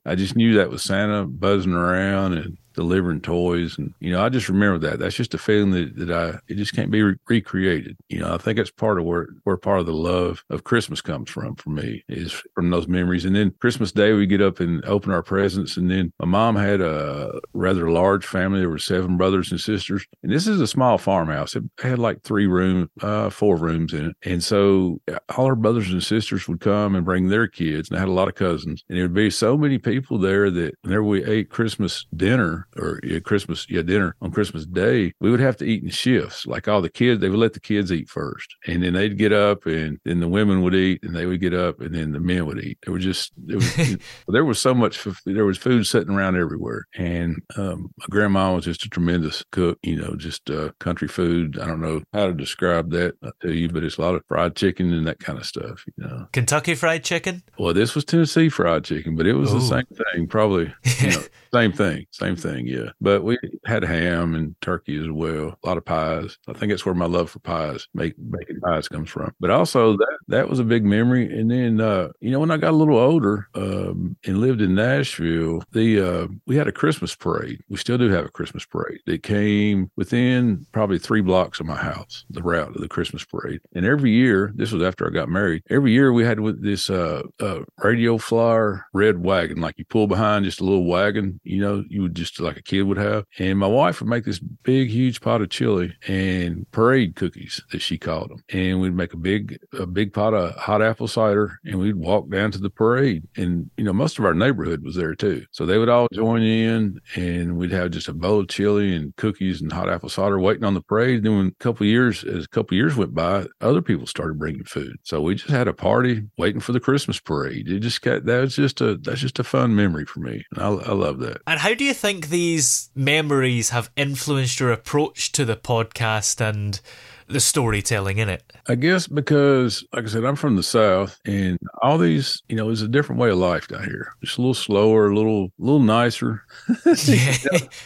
I 0.05 0.15
just 0.15 0.35
knew 0.35 0.55
that 0.55 0.69
was 0.69 0.83
Santa 0.83 1.25
buzzing 1.25 1.73
around 1.73 2.33
and 2.33 2.57
delivering 2.81 3.21
toys. 3.21 3.77
And 3.77 3.93
you 3.99 4.11
know 4.11 4.23
i 4.23 4.29
just 4.29 4.49
remember 4.49 4.77
that. 4.79 4.99
That's 4.99 5.15
just 5.15 5.33
a 5.33 5.37
feeling 5.37 5.71
that, 5.71 5.95
that 5.97 6.11
i 6.11 6.39
it 6.47 6.55
just 6.55 6.75
can't 6.75 6.91
be 6.91 7.01
re- 7.01 7.15
recreated. 7.27 7.97
You 8.09 8.19
know 8.19 8.33
i 8.33 8.37
think 8.37 8.57
that's 8.57 8.71
part 8.71 8.99
of 8.99 9.05
where 9.05 9.27
where 9.43 9.57
part 9.57 9.79
of 9.79 9.85
the 9.85 9.93
love 9.93 10.43
of 10.49 10.63
christmas 10.63 11.01
comes 11.01 11.29
from 11.29 11.55
for 11.55 11.69
me 11.69 12.03
is 12.09 12.31
from 12.55 12.69
those 12.69 12.87
memories. 12.87 13.25
And 13.25 13.35
then 13.35 13.53
christmas 13.59 13.91
day 13.91 14.13
we 14.13 14.25
get 14.25 14.41
up 14.41 14.59
and 14.59 14.83
open 14.85 15.11
our 15.11 15.23
presents. 15.23 15.77
And 15.77 15.89
then 15.89 16.11
my 16.19 16.25
mom 16.25 16.55
had 16.55 16.81
a 16.81 17.39
rather 17.53 17.91
large 17.91 18.25
family. 18.25 18.59
There 18.59 18.69
were 18.69 18.77
seven 18.77 19.17
brothers 19.17 19.51
and 19.51 19.59
sisters. 19.59 20.05
And 20.23 20.31
this 20.31 20.47
is 20.47 20.59
a 20.61 20.67
small 20.67 20.97
farmhouse. 20.97 21.55
It 21.55 21.63
had 21.79 21.99
like 21.99 22.23
three 22.23 22.47
rooms, 22.47 22.89
uh 23.01 23.29
four 23.29 23.57
rooms 23.57 23.93
in 23.93 24.07
it. 24.07 24.15
And 24.23 24.43
so 24.43 24.99
uh, 25.11 25.19
all 25.37 25.47
her 25.47 25.55
brothers 25.55 25.91
and 25.91 26.03
sisters 26.03 26.47
would 26.47 26.59
come 26.59 26.95
and 26.95 27.05
bring 27.05 27.29
their 27.29 27.47
kids. 27.47 27.89
And 27.89 27.97
i 27.97 27.99
had 27.99 28.09
a 28.09 28.13
lot 28.13 28.27
of 28.27 28.35
cousins. 28.35 28.83
And 28.89 28.97
there 28.97 29.05
would 29.05 29.13
be 29.13 29.29
so 29.29 29.57
many 29.57 29.77
people 29.77 30.17
there 30.17 30.49
that 30.49 30.75
whenever 30.81 31.03
we 31.03 31.23
ate 31.23 31.49
christmas 31.49 32.05
dinner 32.15 32.67
or 32.77 32.99
yeah, 33.03 33.19
Christmas, 33.19 33.65
yeah, 33.69 33.81
dinner 33.81 34.15
on 34.21 34.31
Christmas 34.31 34.65
Day, 34.65 35.13
we 35.19 35.31
would 35.31 35.39
have 35.39 35.57
to 35.57 35.65
eat 35.65 35.83
in 35.83 35.89
shifts. 35.89 36.45
Like 36.45 36.67
all 36.67 36.81
the 36.81 36.89
kids, 36.89 37.21
they 37.21 37.29
would 37.29 37.39
let 37.39 37.53
the 37.53 37.59
kids 37.59 37.91
eat 37.91 38.09
first, 38.09 38.55
and 38.67 38.83
then 38.83 38.93
they'd 38.93 39.17
get 39.17 39.33
up, 39.33 39.65
and 39.65 39.99
then 40.05 40.19
the 40.19 40.27
women 40.27 40.61
would 40.61 40.75
eat, 40.75 41.03
and 41.03 41.15
they 41.15 41.25
would 41.25 41.41
get 41.41 41.53
up, 41.53 41.81
and 41.81 41.95
then 41.95 42.11
the 42.11 42.19
men 42.19 42.45
would 42.45 42.63
eat. 42.63 42.79
There 42.83 42.93
was 42.93 43.03
just 43.03 43.31
there 43.37 43.57
was, 43.57 43.97
there 44.27 44.45
was 44.45 44.59
so 44.59 44.73
much 44.73 45.05
there 45.25 45.45
was 45.45 45.57
food 45.57 45.85
sitting 45.87 46.13
around 46.13 46.37
everywhere, 46.37 46.87
and 46.95 47.41
um, 47.57 47.91
my 47.97 48.05
grandma 48.09 48.55
was 48.55 48.65
just 48.65 48.85
a 48.85 48.89
tremendous 48.89 49.43
cook. 49.51 49.79
You 49.83 49.97
know, 49.97 50.15
just 50.15 50.49
uh, 50.49 50.71
country 50.79 51.07
food. 51.07 51.59
I 51.59 51.65
don't 51.65 51.81
know 51.81 52.01
how 52.13 52.27
to 52.27 52.33
describe 52.33 52.91
that 52.91 53.15
to 53.41 53.53
you, 53.53 53.69
but 53.69 53.83
it's 53.83 53.97
a 53.97 54.01
lot 54.01 54.15
of 54.15 54.25
fried 54.27 54.55
chicken 54.55 54.93
and 54.93 55.07
that 55.07 55.19
kind 55.19 55.39
of 55.39 55.45
stuff. 55.45 55.83
You 55.87 56.05
know. 56.05 56.27
Kentucky 56.31 56.75
Fried 56.75 57.03
Chicken? 57.03 57.43
Well, 57.57 57.73
this 57.73 57.95
was 57.95 58.05
Tennessee 58.05 58.49
fried 58.49 58.83
chicken, 58.83 59.15
but 59.15 59.27
it 59.27 59.33
was 59.33 59.51
Ooh. 59.51 59.59
the 59.59 59.61
same 59.61 59.85
thing, 59.85 60.27
probably. 60.27 60.73
You 60.99 61.09
know, 61.09 61.23
same 61.53 61.71
thing, 61.71 62.05
same 62.11 62.35
thing, 62.35 62.67
yeah. 62.67 62.91
But 63.01 63.23
we 63.23 63.37
had 63.65 63.83
ham 63.83 64.35
and 64.35 64.55
turkey 64.61 64.99
as 65.01 65.09
well. 65.09 65.57
A 65.63 65.67
lot 65.67 65.77
of 65.77 65.85
pies. 65.85 66.37
I 66.47 66.53
think 66.53 66.71
that's 66.71 66.85
where 66.85 66.95
my 66.95 67.05
love 67.05 67.29
for 67.29 67.39
pies, 67.39 67.87
make 67.93 68.13
making 68.17 68.59
pies, 68.61 68.87
comes 68.87 69.09
from. 69.09 69.33
But 69.39 69.49
also 69.49 69.97
that 69.97 70.17
that 70.29 70.49
was 70.49 70.59
a 70.59 70.63
big 70.63 70.85
memory. 70.85 71.25
And 71.25 71.51
then, 71.51 71.81
uh, 71.81 72.09
you 72.19 72.31
know, 72.31 72.39
when 72.39 72.51
I 72.51 72.57
got 72.57 72.71
a 72.71 72.77
little 72.77 72.97
older 72.97 73.47
um, 73.55 74.15
and 74.25 74.39
lived 74.39 74.61
in 74.61 74.75
Nashville, 74.75 75.63
the 75.71 76.01
uh, 76.01 76.27
we 76.47 76.55
had 76.55 76.67
a 76.67 76.71
Christmas 76.71 77.15
parade. 77.15 77.59
We 77.69 77.77
still 77.77 77.97
do 77.97 78.09
have 78.09 78.25
a 78.25 78.29
Christmas 78.29 78.65
parade. 78.65 78.99
It 79.05 79.23
came 79.23 79.91
within 79.97 80.65
probably 80.71 80.99
three 80.99 81.21
blocks 81.21 81.59
of 81.59 81.65
my 81.65 81.75
house. 81.75 82.25
The 82.29 82.43
route 82.43 82.75
of 82.75 82.81
the 82.81 82.87
Christmas 82.87 83.25
parade, 83.25 83.59
and 83.75 83.85
every 83.85 84.11
year, 84.11 84.53
this 84.55 84.71
was 84.71 84.83
after 84.83 85.05
I 85.05 85.11
got 85.11 85.29
married. 85.29 85.63
Every 85.69 85.91
year 85.91 86.13
we 86.13 86.23
had 86.23 86.39
with 86.39 86.63
this 86.63 86.89
uh, 86.89 87.23
uh, 87.39 87.59
radio 87.79 88.17
flyer 88.17 88.85
red 88.93 89.23
wagon, 89.23 89.59
like 89.59 89.77
you 89.77 89.85
pull 89.85 90.07
behind 90.07 90.45
just 90.45 90.61
a 90.61 90.63
little 90.63 90.85
wagon. 90.85 91.40
You 91.43 91.61
know, 91.61 91.83
you 91.89 92.01
would 92.01 92.15
just 92.15 92.39
like 92.39 92.57
a 92.57 92.61
kid 92.61 92.83
would 92.83 92.97
have. 92.97 93.25
And 93.39 93.59
my 93.59 93.67
wife 93.67 93.99
would 93.99 94.09
make 94.09 94.25
this 94.25 94.39
big, 94.39 94.89
huge 94.89 95.21
pot 95.21 95.41
of 95.41 95.49
chili 95.49 95.95
and 96.07 96.69
parade 96.71 97.15
cookies 97.15 97.61
that 97.71 97.81
she 97.81 97.97
called 97.97 98.29
them. 98.29 98.43
And 98.49 98.79
we'd 98.79 98.95
make 98.95 99.13
a 99.13 99.17
big, 99.17 99.59
a 99.77 99.85
big 99.85 100.13
pot 100.13 100.33
of 100.33 100.55
hot 100.55 100.81
apple 100.81 101.07
cider, 101.07 101.59
and 101.65 101.79
we'd 101.79 101.95
walk 101.95 102.29
down 102.29 102.51
to 102.51 102.59
the 102.59 102.69
parade. 102.69 103.27
And 103.35 103.69
you 103.77 103.83
know, 103.83 103.93
most 103.93 104.19
of 104.19 104.25
our 104.25 104.33
neighborhood 104.33 104.83
was 104.83 104.95
there 104.95 105.15
too, 105.15 105.45
so 105.51 105.65
they 105.65 105.77
would 105.77 105.89
all 105.89 106.07
join 106.13 106.41
in, 106.41 106.99
and 107.15 107.57
we'd 107.57 107.71
have 107.71 107.91
just 107.91 108.07
a 108.07 108.13
bowl 108.13 108.39
of 108.39 108.47
chili 108.47 108.95
and 108.95 109.15
cookies 109.15 109.61
and 109.61 109.71
hot 109.71 109.89
apple 109.89 110.09
cider 110.09 110.39
waiting 110.39 110.63
on 110.63 110.73
the 110.73 110.81
parade. 110.81 111.23
Then 111.23 111.37
when 111.37 111.47
a 111.47 111.63
couple 111.63 111.85
years, 111.85 112.23
as 112.23 112.45
a 112.45 112.49
couple 112.49 112.77
years 112.77 112.95
went 112.95 113.13
by, 113.13 113.45
other 113.61 113.81
people 113.81 114.05
started 114.05 114.39
bringing 114.39 114.63
food. 114.63 114.95
So 115.03 115.21
we 115.21 115.35
just 115.35 115.49
had 115.49 115.67
a 115.67 115.73
party 115.73 116.23
waiting 116.37 116.61
for 116.61 116.71
the 116.71 116.79
Christmas 116.79 117.19
parade. 117.19 117.67
It 117.67 117.79
just 117.79 118.01
got 118.01 118.25
that 118.25 118.41
was 118.41 118.55
just 118.55 118.81
a 118.81 118.97
that's 118.97 119.21
just 119.21 119.39
a 119.39 119.43
fun 119.43 119.75
memory 119.75 120.05
for 120.05 120.19
me, 120.19 120.43
and 120.51 120.61
I, 120.61 120.67
I 120.67 120.93
love 120.93 121.19
that. 121.19 121.30
And 121.47 121.59
how 121.59 121.73
do 121.73 121.83
you 121.83 121.93
think 121.93 122.29
these 122.29 122.89
memories 122.95 123.69
have 123.69 123.89
influenced 123.95 124.59
your 124.59 124.71
approach 124.71 125.31
to 125.33 125.45
the 125.45 125.55
podcast 125.55 126.41
and 126.41 126.79
the 127.27 127.39
storytelling 127.39 128.17
in 128.17 128.29
it? 128.29 128.43
I 128.67 128.75
guess 128.75 129.07
because, 129.07 129.85
like 129.93 130.05
I 130.05 130.07
said, 130.07 130.25
I'm 130.25 130.35
from 130.35 130.55
the 130.55 130.63
South, 130.63 131.19
and 131.25 131.57
all 131.81 131.97
these, 131.97 132.41
you 132.49 132.55
know, 132.55 132.69
it's 132.69 132.81
a 132.81 132.87
different 132.87 133.19
way 133.19 133.29
of 133.29 133.37
life 133.37 133.67
down 133.67 133.83
here. 133.85 134.13
It's 134.21 134.37
a 134.37 134.41
little 134.41 134.53
slower, 134.53 135.09
a 135.09 135.15
little, 135.15 135.45
a 135.45 135.49
little 135.63 135.79
nicer. 135.79 136.43
Yeah. 137.05 137.33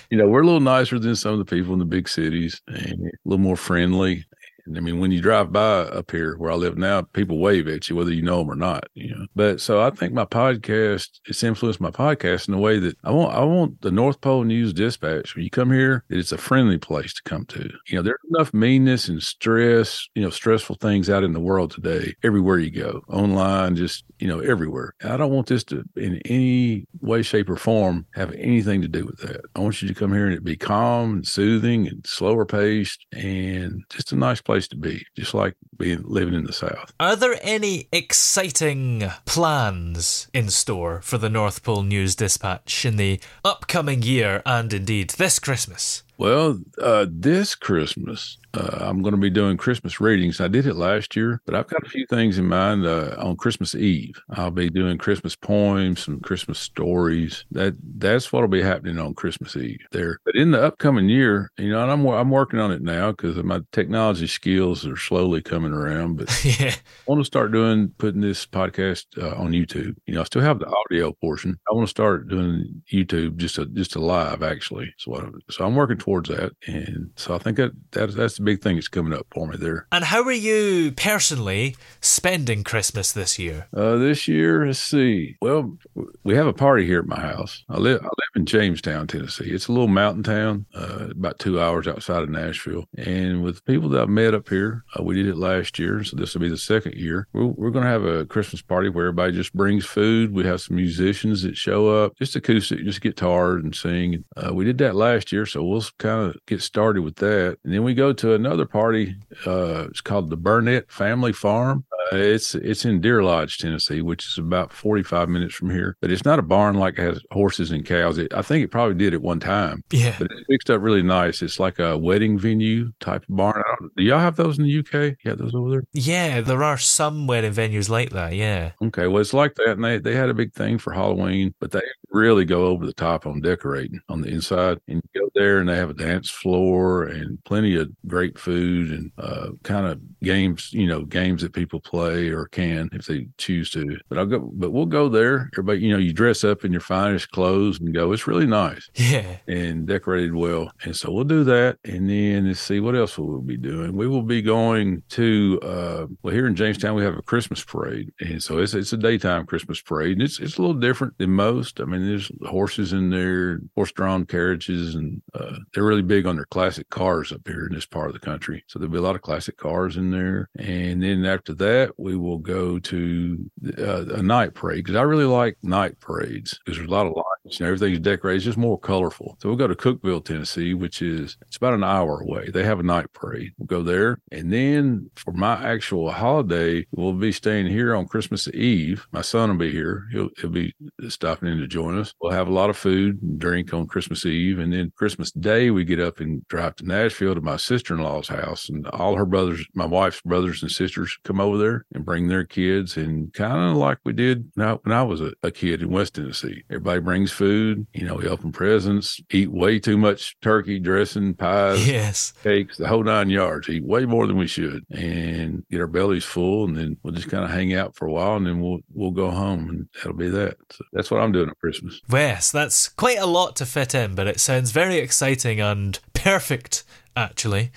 you 0.09 0.17
know, 0.17 0.27
we're 0.27 0.41
a 0.41 0.45
little 0.45 0.59
nicer 0.59 0.99
than 0.99 1.15
some 1.15 1.33
of 1.33 1.39
the 1.39 1.45
people 1.45 1.73
in 1.73 1.79
the 1.79 1.85
big 1.85 2.09
cities, 2.09 2.61
and 2.67 3.07
a 3.07 3.11
little 3.23 3.43
more 3.43 3.55
friendly. 3.55 4.25
I 4.75 4.79
mean, 4.79 4.99
when 4.99 5.11
you 5.11 5.21
drive 5.21 5.51
by 5.51 5.61
up 5.61 6.11
here 6.11 6.35
where 6.37 6.51
I 6.51 6.55
live 6.55 6.77
now, 6.77 7.01
people 7.01 7.39
wave 7.39 7.67
at 7.67 7.89
you 7.89 7.95
whether 7.95 8.13
you 8.13 8.21
know 8.21 8.39
them 8.39 8.51
or 8.51 8.55
not. 8.55 8.85
You 8.93 9.15
know, 9.15 9.25
but 9.35 9.61
so 9.61 9.81
I 9.81 9.89
think 9.89 10.13
my 10.13 10.25
podcast 10.25 11.09
it's 11.25 11.43
influenced 11.43 11.81
my 11.81 11.91
podcast 11.91 12.47
in 12.47 12.53
a 12.53 12.59
way 12.59 12.79
that 12.79 12.97
I 13.03 13.11
want. 13.11 13.35
I 13.35 13.43
want 13.43 13.81
the 13.81 13.91
North 13.91 14.21
Pole 14.21 14.43
News 14.43 14.73
Dispatch 14.73 15.35
when 15.35 15.43
you 15.43 15.49
come 15.49 15.71
here, 15.71 16.03
it's 16.09 16.31
a 16.31 16.37
friendly 16.37 16.77
place 16.77 17.13
to 17.13 17.21
come 17.23 17.45
to. 17.47 17.69
You 17.87 17.95
know, 17.95 18.01
there's 18.01 18.19
enough 18.29 18.53
meanness 18.53 19.07
and 19.07 19.21
stress, 19.21 20.07
you 20.15 20.21
know, 20.21 20.29
stressful 20.29 20.77
things 20.81 21.09
out 21.09 21.23
in 21.23 21.33
the 21.33 21.39
world 21.39 21.71
today. 21.71 22.13
Everywhere 22.23 22.59
you 22.59 22.71
go, 22.71 23.03
online, 23.09 23.75
just 23.75 24.03
you 24.19 24.27
know, 24.27 24.39
everywhere. 24.39 24.93
I 25.03 25.17
don't 25.17 25.31
want 25.31 25.47
this 25.47 25.63
to, 25.65 25.83
in 25.95 26.21
any 26.25 26.85
way, 27.01 27.21
shape, 27.21 27.49
or 27.49 27.57
form, 27.57 28.05
have 28.15 28.31
anything 28.33 28.81
to 28.81 28.87
do 28.87 29.05
with 29.05 29.17
that. 29.19 29.41
I 29.55 29.59
want 29.59 29.81
you 29.81 29.87
to 29.87 29.93
come 29.93 30.13
here 30.13 30.25
and 30.25 30.33
it 30.33 30.43
be 30.43 30.55
calm 30.55 31.15
and 31.15 31.27
soothing 31.27 31.87
and 31.87 32.05
slower 32.07 32.45
paced 32.45 33.05
and 33.11 33.83
just 33.89 34.11
a 34.11 34.15
nice 34.15 34.41
place 34.41 34.54
to 34.69 34.75
be, 34.75 35.05
just 35.15 35.33
like 35.33 35.55
being 35.77 36.03
living 36.05 36.33
in 36.33 36.45
the 36.45 36.53
South. 36.53 36.93
Are 36.99 37.15
there 37.15 37.37
any 37.41 37.87
exciting 37.91 39.09
plans 39.25 40.27
in 40.33 40.49
store 40.49 41.01
for 41.01 41.17
the 41.17 41.29
North 41.29 41.63
Pole 41.63 41.83
News 41.83 42.15
Dispatch 42.15 42.85
in 42.85 42.97
the 42.97 43.19
upcoming 43.43 44.01
year 44.01 44.41
and 44.45 44.71
indeed 44.73 45.11
this 45.11 45.39
Christmas? 45.39 46.03
Well, 46.17 46.61
uh, 46.81 47.07
this 47.09 47.55
Christmas, 47.55 48.37
uh, 48.55 48.77
I'm 48.79 49.01
going 49.01 49.13
to 49.13 49.21
be 49.21 49.29
doing 49.29 49.57
Christmas 49.57 49.99
readings. 49.99 50.39
I 50.39 50.47
did 50.47 50.65
it 50.65 50.75
last 50.75 51.15
year, 51.15 51.41
but 51.45 51.55
I've 51.55 51.67
got 51.67 51.85
a 51.85 51.89
few 51.89 52.05
things 52.07 52.37
in 52.37 52.45
mind 52.45 52.85
uh, 52.85 53.15
on 53.17 53.35
Christmas 53.35 53.75
Eve. 53.75 54.21
I'll 54.31 54.51
be 54.51 54.69
doing 54.69 54.97
Christmas 54.97 55.35
poems, 55.35 56.03
some 56.03 56.19
Christmas 56.21 56.59
stories. 56.59 57.45
That 57.51 57.75
that's 57.97 58.31
what'll 58.31 58.47
be 58.47 58.61
happening 58.61 58.99
on 58.99 59.13
Christmas 59.13 59.55
Eve 59.55 59.79
there. 59.91 60.19
But 60.25 60.35
in 60.35 60.51
the 60.51 60.63
upcoming 60.63 61.09
year, 61.09 61.51
you 61.57 61.69
know, 61.69 61.81
and 61.81 61.91
I'm 61.91 62.05
I'm 62.07 62.31
working 62.31 62.59
on 62.59 62.71
it 62.71 62.81
now 62.81 63.11
because 63.11 63.35
my 63.43 63.61
technology 63.71 64.27
skills 64.27 64.85
are 64.85 64.97
slowly 64.97 65.41
coming 65.41 65.73
around. 65.73 66.17
But 66.17 66.45
yeah. 66.59 66.73
I 66.75 67.11
want 67.11 67.21
to 67.21 67.25
start 67.25 67.51
doing 67.51 67.89
putting 67.97 68.21
this 68.21 68.45
podcast 68.45 69.05
uh, 69.21 69.35
on 69.35 69.51
YouTube. 69.51 69.95
You 70.05 70.15
know, 70.15 70.21
I 70.21 70.25
still 70.25 70.41
have 70.41 70.59
the 70.59 70.73
audio 70.85 71.11
portion. 71.13 71.57
I 71.69 71.73
want 71.73 71.87
to 71.87 71.91
start 71.91 72.29
doing 72.29 72.83
YouTube 72.91 73.35
just 73.37 73.57
a 73.57 73.65
just 73.65 73.95
a 73.95 73.99
live 73.99 74.43
actually. 74.43 74.93
So 74.97 75.11
what, 75.11 75.25
so 75.51 75.65
I'm 75.65 75.75
working 75.75 75.97
towards 75.97 76.29
that, 76.29 76.53
and 76.67 77.11
so 77.15 77.35
I 77.35 77.37
think 77.37 77.57
that 77.57 77.71
that's 77.91 78.15
that's 78.15 78.37
the 78.37 78.44
big 78.45 78.61
thing 78.61 78.75
that's 78.75 78.87
coming 78.87 79.13
up 79.13 79.27
for 79.33 79.47
me 79.47 79.57
there. 79.57 79.87
And 79.91 80.05
how 80.05 80.23
are 80.23 80.31
you 80.31 80.93
personally 80.95 81.75
spending 82.01 82.63
Christmas 82.63 83.11
this 83.11 83.37
year? 83.39 83.67
Uh, 83.75 83.95
this 83.95 84.27
year, 84.27 84.65
let's 84.65 84.79
see. 84.79 85.35
Well, 85.41 85.77
we 86.23 86.35
have 86.35 86.47
a 86.47 86.53
party 86.53 86.85
here 86.85 86.99
at 86.99 87.07
my 87.07 87.19
house. 87.19 87.63
I 87.69 87.77
live 87.77 88.01
I 88.01 88.05
live 88.05 88.35
in 88.35 88.45
Jamestown, 88.45 89.07
Tennessee. 89.07 89.51
It's 89.51 89.67
a 89.67 89.71
little 89.71 89.87
mountain 89.87 90.23
town, 90.23 90.65
uh, 90.75 91.07
about 91.11 91.39
two 91.39 91.59
hours 91.59 91.87
outside 91.87 92.23
of 92.23 92.29
Nashville. 92.29 92.85
And 92.97 93.43
with 93.43 93.65
people 93.65 93.89
that 93.89 94.01
I've 94.01 94.09
met 94.09 94.33
up 94.33 94.49
here, 94.49 94.83
uh, 94.97 95.03
we 95.03 95.15
did 95.15 95.27
it 95.27 95.37
last 95.37 95.79
year, 95.79 96.03
so 96.03 96.15
this 96.15 96.33
will 96.33 96.41
be 96.41 96.49
the 96.49 96.57
second 96.57 96.95
year. 96.95 97.27
We're, 97.33 97.45
we're 97.47 97.71
going 97.71 97.85
to 97.85 97.91
have 97.91 98.05
a 98.05 98.25
Christmas 98.25 98.61
party 98.61 98.89
where 98.89 99.07
everybody 99.07 99.33
just 99.33 99.53
brings 99.53 99.85
food. 99.85 100.33
We 100.33 100.45
have 100.45 100.61
some 100.61 100.75
musicians 100.75 101.41
that 101.43 101.57
show 101.57 101.87
up, 101.87 102.15
just 102.17 102.35
acoustic, 102.35 102.83
just 102.85 103.01
guitar 103.01 103.53
and 103.55 103.75
sing. 103.75 104.23
Uh, 104.37 104.53
we 104.53 104.65
did 104.65 104.77
that 104.79 104.95
last 104.95 105.31
year, 105.31 105.45
so 105.45 105.63
we'll 105.63 105.83
kind 105.97 106.29
of 106.29 106.37
get 106.45 106.61
started 106.61 107.01
with 107.01 107.15
that. 107.17 107.57
And 107.63 107.73
then 107.73 107.83
we 107.83 107.93
go 107.93 108.13
to 108.13 108.33
another 108.35 108.65
party. 108.65 109.15
Uh, 109.45 109.87
it's 109.89 110.01
called 110.01 110.29
the 110.29 110.37
Burnett 110.37 110.91
Family 110.91 111.33
Farm. 111.33 111.85
Uh, 112.11 112.17
it's 112.17 112.53
it's 112.53 112.85
in 112.85 113.01
Deer 113.01 113.23
Lodge, 113.23 113.57
Tennessee, 113.57 114.01
which 114.01 114.27
is 114.27 114.37
about 114.37 114.71
45 114.71 115.27
minutes 115.29 115.55
from 115.55 115.71
here. 115.71 115.97
But 116.01 116.11
it's 116.11 116.25
not 116.25 116.37
a 116.37 116.43
barn 116.43 116.75
like 116.75 116.99
it 116.99 117.03
has 117.03 117.21
horses 117.31 117.71
and 117.71 117.85
cows. 117.85 118.17
It, 118.17 118.33
I 118.33 118.41
think 118.41 118.63
it 118.63 118.71
probably 118.71 118.95
did 118.95 119.13
at 119.13 119.21
one 119.21 119.39
time. 119.39 119.83
Yeah. 119.91 120.15
But 120.19 120.29
it's 120.31 120.45
fixed 120.47 120.69
up 120.69 120.81
really 120.81 121.01
nice. 121.01 121.41
It's 121.41 121.59
like 121.59 121.79
a 121.79 121.97
wedding 121.97 122.37
venue 122.37 122.91
type 122.99 123.25
barn. 123.29 123.63
I 123.65 123.75
don't, 123.79 123.95
do 123.95 124.03
y'all 124.03 124.19
have 124.19 124.35
those 124.35 124.59
in 124.59 124.65
the 124.65 124.79
UK? 124.79 125.17
You 125.23 125.31
have 125.31 125.39
those 125.39 125.55
over 125.55 125.69
there? 125.69 125.83
Yeah, 125.93 126.41
there 126.41 126.63
are 126.63 126.77
some 126.77 127.27
wedding 127.27 127.53
venues 127.53 127.89
like 127.89 128.11
that. 128.11 128.33
Yeah. 128.33 128.71
Okay. 128.83 129.07
Well, 129.07 129.21
it's 129.21 129.33
like 129.33 129.55
that. 129.55 129.71
And 129.71 129.83
they, 129.83 129.97
they 129.97 130.15
had 130.15 130.29
a 130.29 130.33
big 130.33 130.53
thing 130.53 130.77
for 130.77 130.93
Halloween, 130.93 131.55
but 131.59 131.71
they 131.71 131.81
really 132.11 132.45
go 132.45 132.65
over 132.65 132.85
the 132.85 132.93
top 132.93 133.25
on 133.25 133.41
decorating 133.41 133.99
on 134.09 134.21
the 134.21 134.29
inside. 134.29 134.79
And 134.87 135.01
you 135.13 135.21
go 135.21 135.29
there 135.35 135.59
and 135.59 135.69
they 135.69 135.75
have 135.75 135.89
a 135.89 135.93
dance 135.93 136.29
floor 136.29 137.03
and 137.03 137.43
plenty 137.43 137.75
of 137.75 137.89
great 138.07 138.37
food 138.37 138.91
and 138.91 139.11
uh, 139.17 139.49
kind 139.63 139.85
of 139.85 139.99
games, 140.21 140.71
you 140.73 140.87
know, 140.87 141.03
games 141.03 141.41
that 141.41 141.53
people 141.53 141.79
play 141.79 142.29
or 142.29 142.47
can 142.47 142.89
if 142.93 143.05
they 143.05 143.27
choose 143.37 143.69
to. 143.71 143.97
But 144.09 144.17
I'll 144.17 144.25
go, 144.25 144.51
but 144.53 144.71
we'll 144.71 144.85
go 144.85 145.09
there. 145.09 145.49
Everybody, 145.53 145.79
you 145.79 145.91
know, 145.91 145.97
you 145.97 146.13
dress 146.13 146.43
up 146.43 146.65
in 146.65 146.71
your 146.71 146.81
finest 146.81 147.31
clothes 147.31 147.79
and 147.79 147.93
go. 147.93 148.11
It's 148.11 148.27
really 148.27 148.47
nice. 148.47 148.89
Yeah. 148.95 149.37
And 149.47 149.85
decorated 149.85 150.35
well. 150.35 150.71
And 150.83 150.95
so 150.95 151.11
we'll 151.11 151.23
do 151.23 151.43
that. 151.45 151.77
And 151.83 152.09
then 152.09 152.47
let's 152.47 152.59
see 152.59 152.79
what 152.79 152.95
else 152.95 153.17
we'll 153.17 153.41
be 153.41 153.57
doing. 153.57 153.95
We 153.95 154.07
will 154.07 154.23
be 154.23 154.41
going 154.41 155.03
to, 155.09 155.59
uh, 155.61 156.05
well, 156.21 156.33
here 156.33 156.47
in 156.47 156.55
Jamestown, 156.55 156.95
we 156.95 157.03
have 157.03 157.17
a 157.17 157.21
Christmas 157.21 157.63
parade. 157.63 158.11
And 158.19 158.41
so 158.41 158.59
it's, 158.59 158.73
it's 158.73 158.93
a 158.93 158.97
daytime 158.97 159.45
Christmas 159.45 159.81
parade. 159.81 160.13
And 160.13 160.21
it's, 160.21 160.39
it's 160.39 160.57
a 160.57 160.61
little 160.61 160.75
different 160.75 161.17
than 161.17 161.31
most. 161.31 161.79
I 161.79 161.85
mean, 161.85 162.04
there's 162.07 162.31
horses 162.45 162.93
in 162.93 163.09
there, 163.09 163.59
horse 163.75 163.91
drawn 163.91 164.25
carriages, 164.25 164.95
and 164.95 165.21
uh, 165.33 165.57
they're 165.73 165.83
really 165.83 166.01
big 166.01 166.25
on 166.25 166.35
their 166.35 166.45
classic 166.45 166.89
cars 166.89 167.31
up 167.31 167.41
here 167.45 167.67
in 167.67 167.73
this 167.73 167.85
part 167.85 168.07
of 168.07 168.13
the 168.13 168.19
country. 168.19 168.63
So 168.67 168.79
there'll 168.79 168.91
be 168.91 168.97
a 168.97 169.01
lot 169.01 169.15
of 169.15 169.21
classic 169.21 169.57
cars 169.57 169.97
in 169.97 170.11
there. 170.11 170.49
And 170.57 171.01
then 171.03 171.25
after 171.25 171.53
that, 171.55 171.91
we 171.97 172.15
will 172.15 172.39
go 172.39 172.79
to 172.79 173.51
uh, 173.77 174.05
a 174.07 174.21
night 174.21 174.53
parade 174.53 174.83
because 174.83 174.95
I 174.95 175.03
really 175.03 175.25
like 175.25 175.57
night 175.63 175.99
parades 175.99 176.59
because 176.59 176.77
there's 176.77 176.89
a 176.89 176.93
lot 176.93 177.07
of 177.07 177.13
lights 177.45 177.59
and 177.59 177.67
everything's 177.67 177.99
decorated. 177.99 178.37
It's 178.37 178.45
just 178.45 178.57
more 178.57 178.79
colorful. 178.79 179.37
So 179.39 179.49
we'll 179.49 179.57
go 179.57 179.67
to 179.67 179.75
Cookeville, 179.75 180.23
Tennessee, 180.23 180.73
which 180.73 181.01
is 181.01 181.37
it's 181.41 181.57
about 181.57 181.73
an 181.73 181.83
hour 181.83 182.21
away. 182.21 182.49
They 182.49 182.63
have 182.63 182.79
a 182.79 182.83
night 182.83 183.11
parade. 183.13 183.51
We'll 183.57 183.67
go 183.67 183.83
there, 183.83 184.19
and 184.31 184.51
then 184.51 185.09
for 185.15 185.31
my 185.31 185.53
actual 185.63 186.11
holiday, 186.11 186.85
we'll 186.91 187.13
be 187.13 187.31
staying 187.31 187.67
here 187.67 187.95
on 187.95 188.07
Christmas 188.07 188.47
Eve. 188.49 189.07
My 189.11 189.21
son 189.21 189.49
will 189.49 189.57
be 189.57 189.71
here. 189.71 190.05
He'll 190.11 190.29
he'll 190.37 190.49
be 190.49 190.73
stopping 191.07 191.49
in 191.49 191.57
to 191.59 191.67
join 191.67 191.97
us. 191.97 192.13
We'll 192.21 192.31
have 192.31 192.47
a 192.47 192.53
lot 192.53 192.69
of 192.69 192.77
food 192.77 193.21
and 193.21 193.39
drink 193.39 193.73
on 193.73 193.87
Christmas 193.87 194.25
Eve, 194.25 194.59
and 194.59 194.73
then 194.73 194.91
Christmas 194.95 195.31
Day 195.31 195.71
we 195.71 195.83
get 195.85 195.99
up 195.99 196.19
and 196.19 196.47
drive 196.47 196.75
to 196.77 196.85
Nashville 196.85 197.35
to 197.35 197.41
my 197.41 197.57
sister 197.57 197.95
in 197.95 198.01
law's 198.01 198.27
house, 198.27 198.69
and 198.69 198.87
all 198.87 199.15
her 199.15 199.25
brothers, 199.25 199.65
my 199.73 199.85
wife's 199.85 200.21
brothers 200.21 200.61
and 200.61 200.71
sisters, 200.71 201.17
come 201.23 201.39
over 201.39 201.57
there 201.57 201.85
and 201.93 202.05
bring 202.05 202.27
their 202.27 202.43
kids, 202.43 202.97
and 202.97 203.33
kind 203.33 203.71
of 203.71 203.77
like 203.77 203.97
we 204.03 204.13
did 204.13 204.49
when 204.55 204.67
I, 204.67 204.73
when 204.73 204.93
I 204.93 205.03
was 205.03 205.21
a, 205.21 205.33
a 205.43 205.51
kid 205.51 205.81
in 205.81 205.89
West 205.89 206.15
Tennessee. 206.15 206.63
Everybody 206.69 206.99
brings 207.01 207.31
food. 207.35 207.85
You 207.93 208.05
know, 208.05 208.15
we 208.15 208.27
open 208.27 208.51
presents, 208.51 209.19
eat 209.31 209.51
way 209.51 209.77
too 209.79 209.97
much 209.97 210.35
turkey 210.41 210.79
dressing, 210.79 211.33
pies, 211.35 211.87
Yes. 211.87 212.33
cakes, 212.43 212.77
the 212.77 212.87
whole 212.87 213.03
nine 213.03 213.29
yards. 213.29 213.69
Eat 213.69 213.83
way 213.83 214.05
more 214.05 214.25
than 214.27 214.37
we 214.37 214.47
should, 214.47 214.83
and 214.89 215.63
get 215.69 215.79
our 215.81 215.87
bellies 215.87 216.23
full, 216.25 216.65
and 216.65 216.75
then 216.75 216.97
we'll 217.03 217.13
just 217.13 217.29
kind 217.29 217.43
of 217.43 217.51
hang 217.51 217.73
out 217.73 217.95
for 217.95 218.07
a 218.07 218.11
while, 218.11 218.35
and 218.37 218.47
then 218.47 218.59
we'll 218.61 218.79
we'll 218.93 219.11
go 219.11 219.29
home, 219.29 219.69
and 219.69 219.87
that'll 219.95 220.13
be 220.17 220.29
that. 220.29 220.57
So 220.71 220.83
that's 220.93 221.11
what 221.11 221.21
I'm 221.21 221.31
doing 221.31 221.49
at 221.49 221.59
Christmas. 221.59 222.01
Yes, 222.11 222.51
that's 222.51 222.89
quite 222.89 223.19
a 223.19 223.25
lot 223.25 223.55
to 223.57 223.65
fit 223.65 223.93
in, 223.93 224.15
but 224.15 224.27
it 224.27 224.39
sounds 224.39 224.71
very 224.71 224.97
exciting 224.97 225.59
and 225.59 225.99
perfect, 226.13 226.83
actually. 227.15 227.71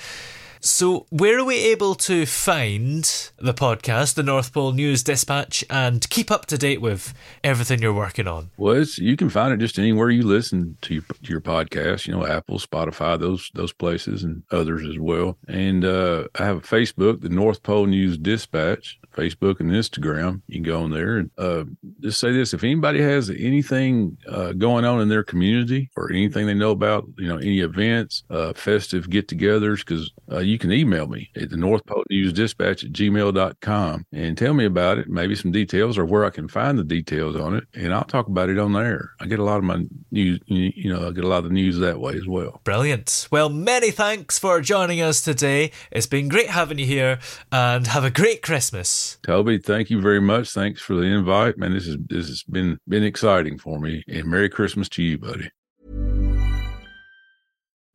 So, 0.60 1.06
where 1.10 1.38
are 1.38 1.44
we 1.44 1.56
able 1.66 1.94
to 1.94 2.26
find 2.26 3.04
the 3.38 3.54
podcast, 3.54 4.14
the 4.14 4.22
North 4.22 4.52
Pole 4.52 4.72
News 4.72 5.02
Dispatch, 5.02 5.64
and 5.70 6.08
keep 6.10 6.30
up 6.30 6.46
to 6.46 6.58
date 6.58 6.80
with 6.80 7.14
everything 7.44 7.80
you're 7.80 7.92
working 7.92 8.26
on? 8.26 8.50
Well, 8.56 8.84
you 8.96 9.16
can 9.16 9.30
find 9.30 9.52
it 9.52 9.58
just 9.58 9.78
anywhere 9.78 10.10
you 10.10 10.22
listen 10.22 10.76
to 10.82 10.94
your, 10.94 11.02
to 11.02 11.30
your 11.30 11.40
podcast. 11.40 12.06
You 12.06 12.14
know, 12.14 12.26
Apple, 12.26 12.58
Spotify, 12.58 13.18
those 13.18 13.50
those 13.54 13.72
places, 13.72 14.24
and 14.24 14.42
others 14.50 14.82
as 14.84 14.98
well. 14.98 15.38
And 15.46 15.84
uh, 15.84 16.24
I 16.34 16.44
have 16.44 16.56
a 16.56 16.60
Facebook, 16.60 17.20
the 17.20 17.28
North 17.28 17.62
Pole 17.62 17.86
News 17.86 18.18
Dispatch, 18.18 18.98
Facebook 19.18 19.60
and 19.60 19.70
Instagram. 19.70 20.42
You 20.46 20.54
can 20.54 20.62
go 20.62 20.82
on 20.82 20.90
there 20.90 21.16
and 21.18 21.30
uh, 21.38 21.64
just 22.00 22.20
say 22.20 22.32
this: 22.32 22.54
if 22.54 22.62
anybody 22.62 23.00
has 23.00 23.30
anything 23.30 24.16
uh, 24.28 24.52
going 24.52 24.84
on 24.84 25.00
in 25.00 25.08
their 25.08 25.24
community 25.24 25.90
or 25.96 26.12
anything 26.12 26.46
they 26.46 26.54
know 26.54 26.70
about, 26.70 27.06
you 27.18 27.28
know, 27.28 27.38
any 27.38 27.60
events, 27.60 28.22
uh, 28.30 28.52
festive 28.52 29.10
get-togethers, 29.10 29.78
because 29.78 30.12
uh, 30.30 30.38
you 30.38 30.58
can 30.58 30.72
email 30.72 31.06
me 31.06 31.30
at 31.36 31.50
the 31.50 31.56
North 31.56 31.84
Pole 31.86 32.04
News 32.10 32.32
Dispatch 32.32 32.84
at 32.84 32.92
gmail.com 32.92 34.06
and 34.12 34.38
tell 34.38 34.54
me 34.54 34.64
about 34.64 34.98
it, 34.98 35.08
maybe 35.08 35.34
some 35.34 35.52
details 35.52 35.98
or 35.98 36.04
where 36.04 36.24
I 36.24 36.30
can 36.30 36.48
find 36.48 36.78
the 36.78 36.84
details 36.84 37.36
on 37.36 37.56
it, 37.56 37.64
and 37.74 37.92
I'll 37.92 38.04
talk 38.04 38.28
about 38.28 38.48
it 38.48 38.58
on 38.58 38.72
there. 38.72 39.10
I 39.20 39.26
get 39.26 39.38
a 39.38 39.44
lot 39.44 39.58
of 39.58 39.64
my 39.64 39.84
news, 40.10 40.40
you 40.46 40.92
know, 40.92 41.08
I 41.08 41.12
get 41.12 41.24
a 41.24 41.28
lot 41.28 41.38
of 41.38 41.44
the 41.44 41.50
news 41.50 41.78
that 41.78 42.00
way 42.00 42.14
as 42.14 42.26
well. 42.26 42.60
Brilliant. 42.64 43.28
Well, 43.30 43.48
many 43.48 43.90
thanks 43.90 44.38
for 44.38 44.60
joining 44.60 45.00
us 45.00 45.22
today. 45.22 45.72
It's 45.90 46.06
been 46.06 46.28
great 46.28 46.50
having 46.50 46.78
you 46.78 46.86
here, 46.86 47.18
and 47.50 47.86
have 47.86 48.04
a 48.04 48.10
great 48.10 48.42
Christmas. 48.42 49.07
Toby, 49.22 49.58
thank 49.58 49.90
you 49.90 50.00
very 50.00 50.20
much. 50.20 50.50
Thanks 50.50 50.80
for 50.80 50.94
the 50.94 51.02
invite, 51.02 51.58
man. 51.58 51.72
This 51.72 51.86
is 51.86 51.96
this 52.06 52.28
has 52.28 52.42
been 52.42 52.78
been 52.88 53.04
exciting 53.04 53.58
for 53.58 53.78
me. 53.78 54.02
And 54.08 54.26
Merry 54.26 54.48
Christmas 54.48 54.88
to 54.90 55.02
you, 55.02 55.18
buddy. 55.18 55.50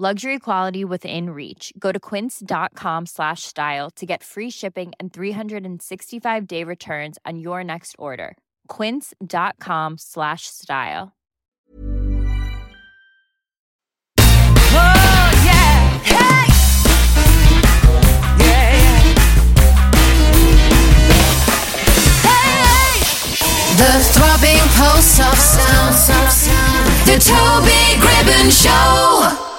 Luxury 0.00 0.38
quality 0.38 0.84
within 0.84 1.30
reach. 1.30 1.72
Go 1.76 1.90
to 1.90 1.98
quince.com 1.98 3.06
slash 3.06 3.42
style 3.42 3.90
to 3.96 4.06
get 4.06 4.22
free 4.22 4.48
shipping 4.48 4.92
and 5.00 5.12
365 5.12 6.46
day 6.46 6.62
returns 6.62 7.18
on 7.26 7.40
your 7.40 7.64
next 7.64 7.96
order. 7.98 8.36
Quince.com 8.68 9.98
slash 9.98 10.42
style. 10.46 11.16
Oh, 14.20 15.32
yeah. 15.42 15.98
Hey! 16.06 16.46
Yeah. 18.38 19.02
Hey! 22.22 23.02
The 23.74 23.98
throbbing 24.14 24.62
pulse 24.78 25.18
of 25.18 25.36
sound. 25.36 25.96
The 27.04 27.18
Toby 27.18 27.98
Gribbon 27.98 28.52
Show. 28.52 29.57